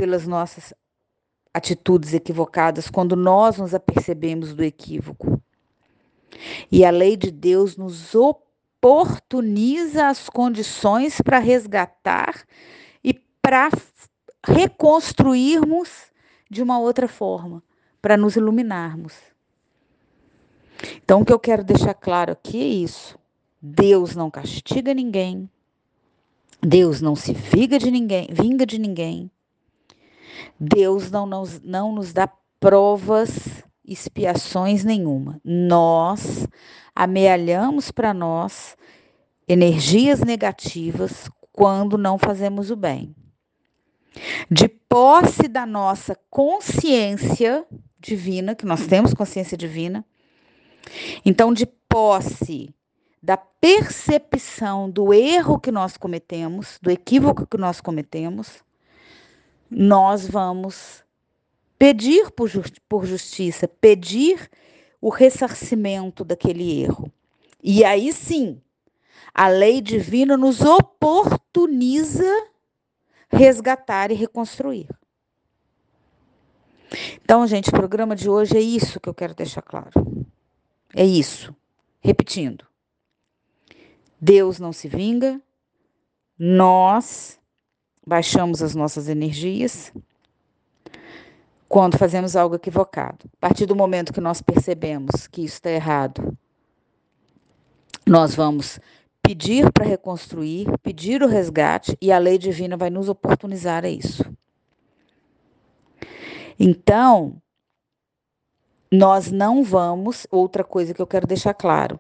pelas 0.01 0.27
nossas 0.27 0.73
atitudes 1.53 2.15
equivocadas 2.15 2.89
quando 2.89 3.15
nós 3.15 3.59
nos 3.59 3.75
apercebemos 3.75 4.55
do 4.55 4.65
equívoco. 4.65 5.43
E 6.73 6.87
a 6.87 6.91
lei 6.91 7.19
de 7.19 7.31
Deus 7.31 7.77
nos 7.77 8.15
oportuniza 8.15 10.09
as 10.09 10.31
condições 10.31 11.21
para 11.21 11.39
resgatar 11.39 12.47
e 13.05 13.13
para 13.43 13.69
reconstruirmos 14.43 15.91
de 16.51 16.63
uma 16.63 16.79
outra 16.79 17.07
forma, 17.07 17.63
para 18.01 18.17
nos 18.17 18.37
iluminarmos. 18.37 19.13
Então, 21.05 21.21
o 21.21 21.25
que 21.27 21.33
eu 21.33 21.39
quero 21.39 21.63
deixar 21.63 21.93
claro 21.93 22.33
aqui 22.33 22.59
é 22.59 22.67
isso: 22.67 23.19
Deus 23.61 24.17
não 24.17 24.31
castiga 24.31 24.95
ninguém, 24.95 25.47
Deus 26.59 27.03
não 27.03 27.15
se 27.15 27.35
vinga 27.35 27.79
de 27.79 27.91
ninguém, 27.91 28.29
vinga 28.33 28.65
de 28.65 28.79
ninguém. 28.79 29.31
Deus 30.59 31.11
não 31.11 31.27
nos, 31.27 31.61
não 31.61 31.93
nos 31.93 32.12
dá 32.12 32.29
provas, 32.59 33.64
expiações 33.85 34.85
nenhuma. 34.85 35.40
Nós 35.45 36.47
amealhamos 36.95 37.90
para 37.90 38.12
nós 38.12 38.77
energias 39.49 40.21
negativas 40.21 41.29
quando 41.53 41.99
não 41.99 42.19
fazemos 42.19 42.71
o 42.71 42.77
bem. 42.77 43.14
de 44.51 44.69
posse 44.69 45.49
da 45.49 45.64
nossa 45.64 46.16
consciência 46.29 47.64
divina, 47.99 48.55
que 48.55 48.66
nós 48.66 48.87
temos 48.87 49.14
consciência 49.14 49.57
divina. 49.57 50.05
Então, 51.25 51.53
de 51.53 51.66
posse 51.66 52.75
da 53.23 53.37
percepção 53.37 54.90
do 54.90 55.12
erro 55.12 55.61
que 55.61 55.71
nós 55.71 55.97
cometemos, 55.97 56.79
do 56.81 56.90
equívoco 56.90 57.47
que 57.47 57.59
nós 57.59 57.81
cometemos, 57.81 58.64
nós 59.70 60.26
vamos 60.26 61.04
pedir 61.78 62.30
por, 62.33 62.48
justi 62.48 62.80
por 62.88 63.06
justiça, 63.06 63.68
pedir 63.68 64.50
o 65.00 65.09
ressarcimento 65.09 66.24
daquele 66.24 66.83
erro. 66.83 67.11
E 67.62 67.85
aí 67.85 68.12
sim, 68.12 68.61
a 69.33 69.48
lei 69.48 69.80
divina 69.80 70.37
nos 70.37 70.61
oportuniza 70.61 72.24
resgatar 73.30 74.11
e 74.11 74.14
reconstruir. 74.14 74.88
Então, 77.22 77.46
gente, 77.46 77.68
o 77.68 77.72
programa 77.72 78.16
de 78.16 78.28
hoje 78.28 78.56
é 78.56 78.61
isso 78.61 78.98
que 78.98 79.09
eu 79.09 79.14
quero 79.14 79.35
deixar 79.35 79.62
claro. 79.62 79.92
É 80.94 81.04
isso. 81.04 81.54
Repetindo. 82.00 82.66
Deus 84.20 84.59
não 84.59 84.72
se 84.72 84.88
vinga, 84.88 85.40
nós 86.38 87.39
baixamos 88.07 88.63
as 88.63 88.75
nossas 88.75 89.09
energias 89.09 89.93
quando 91.69 91.97
fazemos 91.97 92.35
algo 92.35 92.57
equivocado. 92.57 93.31
A 93.35 93.49
partir 93.49 93.67
do 93.67 93.77
momento 93.77 94.13
que 94.13 94.21
nós 94.21 94.43
percebemos 94.43 95.27
que 95.29 95.43
isso 95.43 95.55
está 95.55 95.71
errado, 95.71 96.37
nós 98.07 98.35
vamos 98.35 98.81
pedir 99.23 99.71
para 99.73 99.85
reconstruir, 99.85 100.67
pedir 100.83 101.23
o 101.23 101.29
resgate 101.29 101.97
e 102.01 102.11
a 102.11 102.19
lei 102.19 102.39
divina 102.39 102.77
vai 102.77 102.91
nos 102.91 103.09
oportunizar 103.09 103.85
a 103.85 103.89
isso. 103.89 104.25
Então, 106.59 107.41
nós 108.91 109.31
não 109.31 109.63
vamos, 109.63 110.27
outra 110.31 110.65
coisa 110.65 110.93
que 110.93 111.01
eu 111.01 111.07
quero 111.07 111.27
deixar 111.27 111.55
claro. 111.55 111.99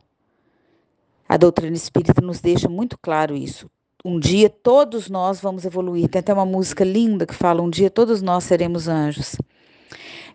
A 1.28 1.36
doutrina 1.36 1.76
espírita 1.76 2.20
nos 2.20 2.40
deixa 2.40 2.68
muito 2.68 2.98
claro 2.98 3.36
isso. 3.36 3.70
Um 4.04 4.18
dia 4.18 4.48
todos 4.48 5.10
nós 5.10 5.40
vamos 5.40 5.64
evoluir. 5.64 6.08
Tem 6.08 6.20
até 6.20 6.32
uma 6.32 6.46
música 6.46 6.84
linda 6.84 7.26
que 7.26 7.34
fala: 7.34 7.62
um 7.62 7.70
dia 7.70 7.90
todos 7.90 8.22
nós 8.22 8.44
seremos 8.44 8.88
anjos. 8.88 9.36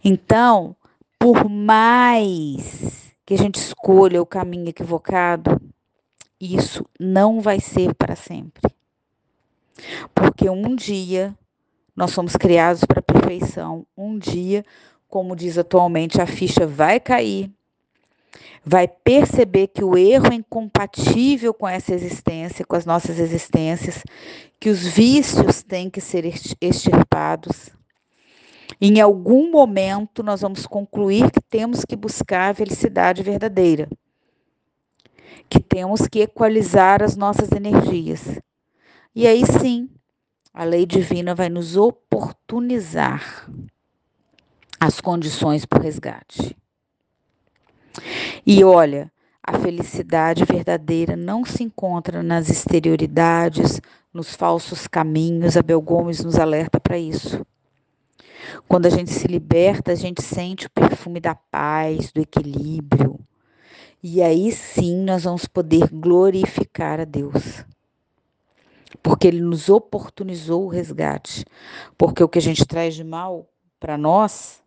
Então, 0.04 0.76
por 1.20 1.50
mais 1.50 3.16
que 3.26 3.34
a 3.34 3.38
gente 3.38 3.56
escolha 3.56 4.22
o 4.22 4.26
caminho 4.26 4.70
equivocado, 4.70 5.60
isso 6.40 6.86
não 7.00 7.42
vai 7.42 7.60
ser 7.60 7.94
para 7.96 8.16
sempre. 8.16 8.72
Porque 10.14 10.50
um 10.50 10.76
dia 10.76 11.36
nós 11.96 12.12
somos 12.12 12.36
criados 12.36 12.84
para 12.84 13.00
a 13.00 13.04
perfeição, 13.04 13.86
um 13.98 14.20
dia, 14.20 14.66
como 15.08 15.36
diz 15.36 15.58
atualmente, 15.58 16.22
a 16.22 16.28
ficha 16.28 16.68
vai 16.68 17.00
cair, 17.00 17.52
vai 18.66 18.88
perceber 18.88 19.68
que 19.68 19.84
o 19.84 19.98
erro 19.98 20.28
é 20.32 20.36
incompatível 20.36 21.54
com 21.54 21.68
essa 21.68 21.94
existência, 21.94 22.66
com 22.66 22.76
as 22.76 22.86
nossas 22.86 23.20
existências, 23.20 24.04
que 24.60 24.70
os 24.70 24.86
vícios 24.86 25.62
têm 25.62 25.90
que 25.90 26.02
ser 26.02 26.26
extirpados. 26.60 27.70
Em 28.82 29.00
algum 29.00 29.52
momento 29.52 30.24
nós 30.24 30.42
vamos 30.42 30.66
concluir 30.66 31.30
que 31.32 31.42
temos 31.42 31.86
que 31.86 31.96
buscar 31.96 32.52
a 32.52 32.56
felicidade 32.56 33.22
verdadeira 33.22 33.88
que 35.50 35.60
temos 35.60 36.08
que 36.08 36.22
equalizar 36.22 37.04
as 37.04 37.16
nossas 37.16 37.52
energias. 37.52 38.40
E 39.14 39.28
aí 39.28 39.46
sim, 39.46 39.90
a 40.54 40.64
lei 40.64 40.86
divina 40.86 41.36
vai 41.36 41.50
nos 41.50 41.78
oportunizar 41.78 43.50
as 44.80 45.00
condições 45.00 45.66
para 45.66 45.80
o 45.80 45.84
resgate. 45.84 46.56
E 48.46 48.64
olha, 48.64 49.12
a 49.44 49.60
felicidade 49.60 50.44
verdadeira 50.44 51.16
não 51.16 51.46
se 51.46 51.64
encontra 51.64 52.24
nas 52.24 52.50
exterioridades, 52.50 53.80
nos 54.14 54.34
falsos 54.34 54.88
caminhos. 54.88 55.56
Abel 55.56 55.82
Gomes 55.82 56.24
nos 56.24 56.38
alerta 56.38 56.80
para 56.80 56.98
isso. 56.98 57.46
Quando 58.68 58.86
a 58.86 58.90
gente 58.90 59.12
se 59.12 59.28
liberta, 59.28 59.92
a 59.92 59.96
gente 59.96 60.22
sente 60.24 60.68
o 60.68 60.70
perfume 60.70 61.20
da 61.20 61.36
paz, 61.36 62.12
do 62.12 62.22
equilíbrio, 62.22 63.20
e 64.02 64.22
aí 64.22 64.52
sim 64.52 65.04
nós 65.04 65.24
vamos 65.24 65.46
poder 65.46 65.90
glorificar 65.90 67.00
a 67.00 67.06
Deus. 67.06 67.66
Porque 69.02 69.28
Ele 69.28 69.42
nos 69.42 69.68
oportunizou 69.70 70.66
o 70.66 70.70
resgate. 70.70 71.44
Porque 71.98 72.24
o 72.24 72.30
que 72.30 72.40
a 72.40 72.42
gente 72.42 72.66
traz 72.66 72.96
de 72.96 73.04
mal 73.04 73.50
para 73.80 73.98
nós 73.98 74.64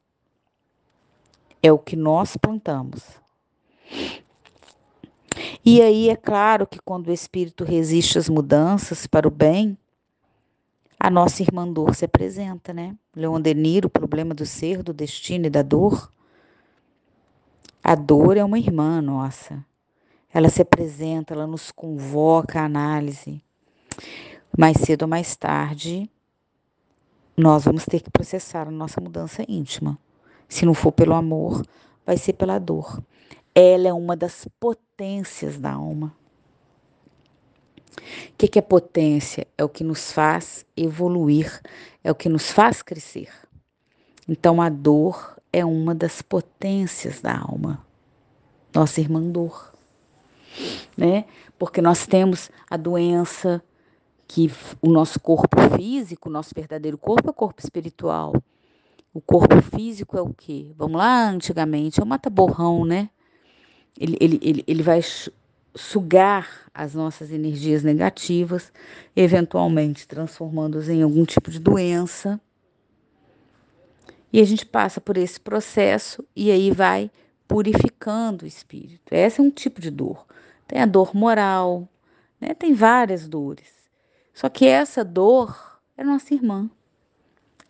é 1.62 1.72
o 1.72 1.78
que 1.78 1.96
nós 1.96 2.36
plantamos. 2.36 3.02
E 5.64 5.82
aí 5.82 6.08
é 6.08 6.16
claro 6.16 6.66
que 6.66 6.78
quando 6.84 7.08
o 7.08 7.12
espírito 7.12 7.64
resiste 7.64 8.18
às 8.18 8.28
mudanças 8.28 9.06
para 9.06 9.28
o 9.28 9.30
bem, 9.30 9.76
a 10.98 11.10
nossa 11.10 11.42
irmã 11.42 11.66
dor 11.66 11.94
se 11.94 12.04
apresenta, 12.04 12.72
né? 12.72 12.96
Leon 13.14 13.40
Denis, 13.40 13.82
o 13.84 13.90
problema 13.90 14.34
do 14.34 14.44
ser, 14.44 14.82
do 14.82 14.92
destino 14.92 15.46
e 15.46 15.50
da 15.50 15.62
dor. 15.62 16.12
A 17.82 17.94
dor 17.94 18.36
é 18.36 18.44
uma 18.44 18.58
irmã 18.58 19.00
nossa. 19.00 19.64
Ela 20.32 20.48
se 20.48 20.60
apresenta, 20.60 21.34
ela 21.34 21.46
nos 21.46 21.70
convoca 21.70 22.60
à 22.60 22.64
análise. 22.64 23.40
Mais 24.56 24.76
cedo 24.78 25.02
ou 25.02 25.08
mais 25.08 25.36
tarde, 25.36 26.10
nós 27.36 27.64
vamos 27.64 27.84
ter 27.84 28.00
que 28.00 28.10
processar 28.10 28.66
a 28.66 28.70
nossa 28.70 29.00
mudança 29.00 29.44
íntima. 29.48 29.96
Se 30.48 30.64
não 30.64 30.74
for 30.74 30.92
pelo 30.92 31.14
amor, 31.14 31.62
vai 32.06 32.16
ser 32.16 32.32
pela 32.32 32.58
dor. 32.58 33.02
Ela 33.54 33.88
é 33.88 33.92
uma 33.92 34.16
das 34.16 34.48
potências 34.58 35.58
da 35.58 35.72
alma. 35.72 36.14
O 37.96 38.32
que, 38.38 38.48
que 38.48 38.58
é 38.58 38.62
potência? 38.62 39.46
É 39.56 39.64
o 39.64 39.68
que 39.68 39.84
nos 39.84 40.12
faz 40.12 40.64
evoluir, 40.76 41.60
é 42.02 42.10
o 42.10 42.14
que 42.14 42.28
nos 42.28 42.50
faz 42.50 42.82
crescer. 42.82 43.30
Então, 44.28 44.62
a 44.62 44.68
dor 44.68 45.38
é 45.52 45.64
uma 45.64 45.94
das 45.94 46.22
potências 46.22 47.20
da 47.20 47.38
alma, 47.38 47.84
nossa 48.74 49.00
irmã 49.00 49.20
dor, 49.20 49.72
né? 50.96 51.24
Porque 51.58 51.80
nós 51.80 52.06
temos 52.06 52.50
a 52.70 52.76
doença 52.76 53.62
que 54.26 54.50
o 54.82 54.90
nosso 54.90 55.18
corpo 55.18 55.56
físico, 55.76 56.28
o 56.28 56.32
nosso 56.32 56.54
verdadeiro 56.54 56.98
corpo 56.98 57.28
é 57.28 57.30
o 57.30 57.34
corpo 57.34 57.60
espiritual. 57.60 58.34
O 59.12 59.20
corpo 59.20 59.60
físico 59.62 60.16
é 60.16 60.20
o 60.20 60.32
quê? 60.32 60.72
Vamos 60.76 60.98
lá, 60.98 61.28
antigamente, 61.28 62.00
é 62.00 62.02
o 62.02 62.06
mata-borrão, 62.06 62.84
né? 62.84 63.10
Ele, 63.98 64.16
ele, 64.20 64.38
ele, 64.42 64.64
ele 64.66 64.82
vai 64.82 65.00
sugar 65.74 66.48
as 66.74 66.94
nossas 66.94 67.30
energias 67.30 67.82
negativas, 67.82 68.72
eventualmente 69.16 70.06
transformando-as 70.06 70.88
em 70.88 71.02
algum 71.02 71.24
tipo 71.24 71.50
de 71.50 71.58
doença. 71.58 72.40
E 74.32 74.40
a 74.40 74.44
gente 74.44 74.66
passa 74.66 75.00
por 75.00 75.16
esse 75.16 75.40
processo 75.40 76.24
e 76.36 76.50
aí 76.50 76.70
vai 76.70 77.10
purificando 77.46 78.44
o 78.44 78.48
espírito. 78.48 79.10
Esse 79.10 79.40
é 79.40 79.42
um 79.42 79.50
tipo 79.50 79.80
de 79.80 79.90
dor. 79.90 80.26
Tem 80.66 80.80
a 80.80 80.86
dor 80.86 81.16
moral, 81.16 81.88
né? 82.38 82.52
Tem 82.54 82.74
várias 82.74 83.26
dores. 83.26 83.72
Só 84.34 84.48
que 84.48 84.66
essa 84.66 85.02
dor 85.02 85.80
é 85.96 86.04
nossa 86.04 86.34
irmã. 86.34 86.70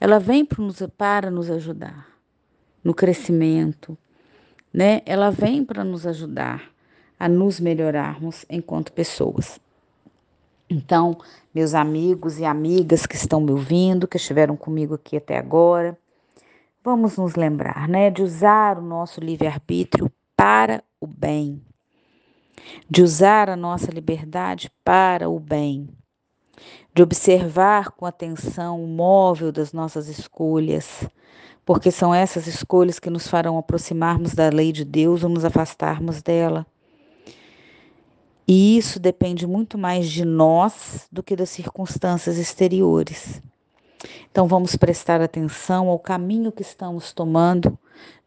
Ela 0.00 0.18
vem 0.18 0.44
para 0.44 1.30
nos, 1.30 1.50
ajudar 1.50 2.06
no 2.84 2.94
crescimento, 2.94 3.98
né? 4.72 5.02
Ela 5.04 5.30
vem 5.30 5.64
para 5.64 5.82
nos 5.82 6.06
ajudar 6.06 6.70
a 7.18 7.28
nos 7.28 7.58
melhorarmos 7.58 8.44
enquanto 8.48 8.92
pessoas. 8.92 9.60
Então, 10.70 11.18
meus 11.52 11.74
amigos 11.74 12.38
e 12.38 12.44
amigas 12.44 13.06
que 13.06 13.16
estão 13.16 13.40
me 13.40 13.50
ouvindo, 13.50 14.06
que 14.06 14.18
estiveram 14.18 14.56
comigo 14.56 14.94
aqui 14.94 15.16
até 15.16 15.36
agora, 15.38 15.98
vamos 16.84 17.16
nos 17.16 17.34
lembrar, 17.34 17.88
né, 17.88 18.10
de 18.10 18.22
usar 18.22 18.78
o 18.78 18.82
nosso 18.82 19.20
livre-arbítrio 19.20 20.12
para 20.36 20.84
o 21.00 21.06
bem, 21.06 21.60
de 22.88 23.02
usar 23.02 23.48
a 23.48 23.56
nossa 23.56 23.90
liberdade 23.90 24.70
para 24.84 25.28
o 25.28 25.40
bem, 25.40 25.88
de 26.94 27.02
observar 27.02 27.90
com 27.90 28.06
atenção 28.06 28.82
o 28.82 28.86
móvel 28.86 29.52
das 29.52 29.72
nossas 29.72 30.08
escolhas, 30.08 31.08
porque 31.64 31.90
são 31.90 32.14
essas 32.14 32.46
escolhas 32.46 32.98
que 32.98 33.10
nos 33.10 33.28
farão 33.28 33.58
aproximarmos 33.58 34.34
da 34.34 34.48
lei 34.48 34.72
de 34.72 34.84
Deus 34.84 35.22
ou 35.22 35.28
nos 35.28 35.44
afastarmos 35.44 36.22
dela. 36.22 36.66
E 38.46 38.78
isso 38.78 38.98
depende 38.98 39.46
muito 39.46 39.76
mais 39.76 40.08
de 40.08 40.24
nós 40.24 41.06
do 41.12 41.22
que 41.22 41.36
das 41.36 41.50
circunstâncias 41.50 42.38
exteriores. 42.38 43.42
Então 44.30 44.46
vamos 44.46 44.76
prestar 44.76 45.20
atenção 45.20 45.88
ao 45.88 45.98
caminho 45.98 46.50
que 46.50 46.62
estamos 46.62 47.12
tomando 47.12 47.78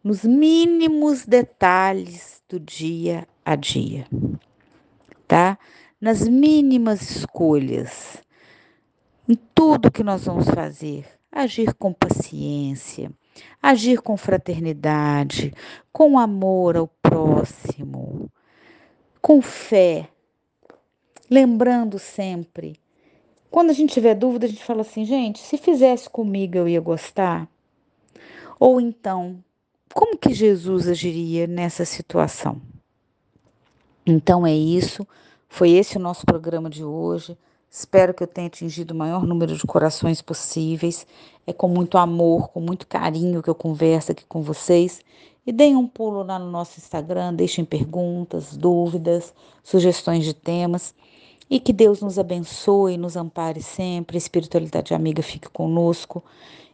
nos 0.03 0.23
mínimos 0.23 1.25
detalhes 1.25 2.41
do 2.47 2.59
dia 2.59 3.27
a 3.45 3.55
dia, 3.55 4.05
tá? 5.27 5.57
Nas 6.01 6.27
mínimas 6.27 7.03
escolhas, 7.11 8.23
em 9.29 9.35
tudo 9.53 9.91
que 9.91 10.03
nós 10.03 10.25
vamos 10.25 10.49
fazer, 10.49 11.05
agir 11.31 11.75
com 11.75 11.93
paciência, 11.93 13.11
agir 13.61 14.01
com 14.01 14.17
fraternidade, 14.17 15.53
com 15.93 16.17
amor 16.17 16.75
ao 16.75 16.87
próximo, 16.87 18.31
com 19.21 19.43
fé, 19.43 20.09
lembrando 21.29 21.99
sempre. 21.99 22.81
Quando 23.51 23.69
a 23.69 23.73
gente 23.73 23.93
tiver 23.93 24.15
dúvida, 24.15 24.47
a 24.47 24.49
gente 24.49 24.63
fala 24.63 24.81
assim, 24.81 25.05
gente, 25.05 25.37
se 25.37 25.55
fizesse 25.55 26.09
comigo 26.09 26.57
eu 26.57 26.67
ia 26.67 26.81
gostar? 26.81 27.47
Ou 28.59 28.81
então, 28.81 29.43
como 29.93 30.17
que 30.17 30.33
Jesus 30.33 30.87
agiria 30.87 31.45
nessa 31.45 31.85
situação? 31.85 32.59
Então 34.03 34.47
é 34.47 34.53
isso, 34.53 35.07
foi 35.53 35.71
esse 35.71 35.97
o 35.97 35.99
nosso 35.99 36.25
programa 36.25 36.69
de 36.69 36.81
hoje. 36.81 37.37
Espero 37.69 38.13
que 38.13 38.23
eu 38.23 38.27
tenha 38.27 38.47
atingido 38.47 38.93
o 38.93 38.97
maior 38.97 39.27
número 39.27 39.53
de 39.53 39.67
corações 39.67 40.21
possíveis. 40.21 41.05
É 41.45 41.51
com 41.51 41.67
muito 41.67 41.97
amor, 41.97 42.47
com 42.51 42.61
muito 42.61 42.87
carinho 42.87 43.43
que 43.43 43.49
eu 43.49 43.53
converso 43.53 44.13
aqui 44.13 44.23
com 44.25 44.41
vocês. 44.41 45.01
E 45.45 45.51
deem 45.51 45.75
um 45.75 45.85
pulo 45.85 46.23
lá 46.23 46.39
no 46.39 46.49
nosso 46.49 46.79
Instagram, 46.79 47.33
deixem 47.33 47.65
perguntas, 47.65 48.55
dúvidas, 48.55 49.33
sugestões 49.61 50.23
de 50.23 50.33
temas. 50.33 50.95
E 51.49 51.59
que 51.59 51.73
Deus 51.73 51.99
nos 51.99 52.17
abençoe, 52.17 52.97
nos 52.97 53.17
ampare 53.17 53.61
sempre, 53.61 54.17
espiritualidade 54.17 54.93
amiga 54.93 55.21
fique 55.21 55.49
conosco 55.49 56.23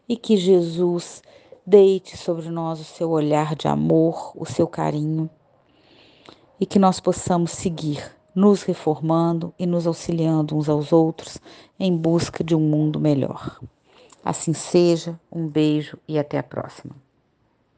e 0.08 0.16
que 0.16 0.36
Jesus 0.36 1.20
deite 1.66 2.16
sobre 2.16 2.48
nós 2.48 2.80
o 2.80 2.84
seu 2.84 3.10
olhar 3.10 3.56
de 3.56 3.66
amor, 3.66 4.30
o 4.36 4.46
seu 4.46 4.68
carinho 4.68 5.28
e 6.60 6.64
que 6.64 6.78
nós 6.78 7.00
possamos 7.00 7.50
seguir 7.50 8.17
nos 8.38 8.62
reformando 8.62 9.52
e 9.58 9.66
nos 9.66 9.84
auxiliando 9.84 10.56
uns 10.56 10.68
aos 10.68 10.92
outros 10.92 11.38
em 11.76 11.96
busca 11.96 12.44
de 12.44 12.54
um 12.54 12.60
mundo 12.60 13.00
melhor. 13.00 13.58
Assim 14.24 14.52
seja, 14.52 15.18
um 15.30 15.48
beijo 15.48 15.98
e 16.06 16.16
até 16.20 16.38
a 16.38 16.42
próxima. 16.44 16.94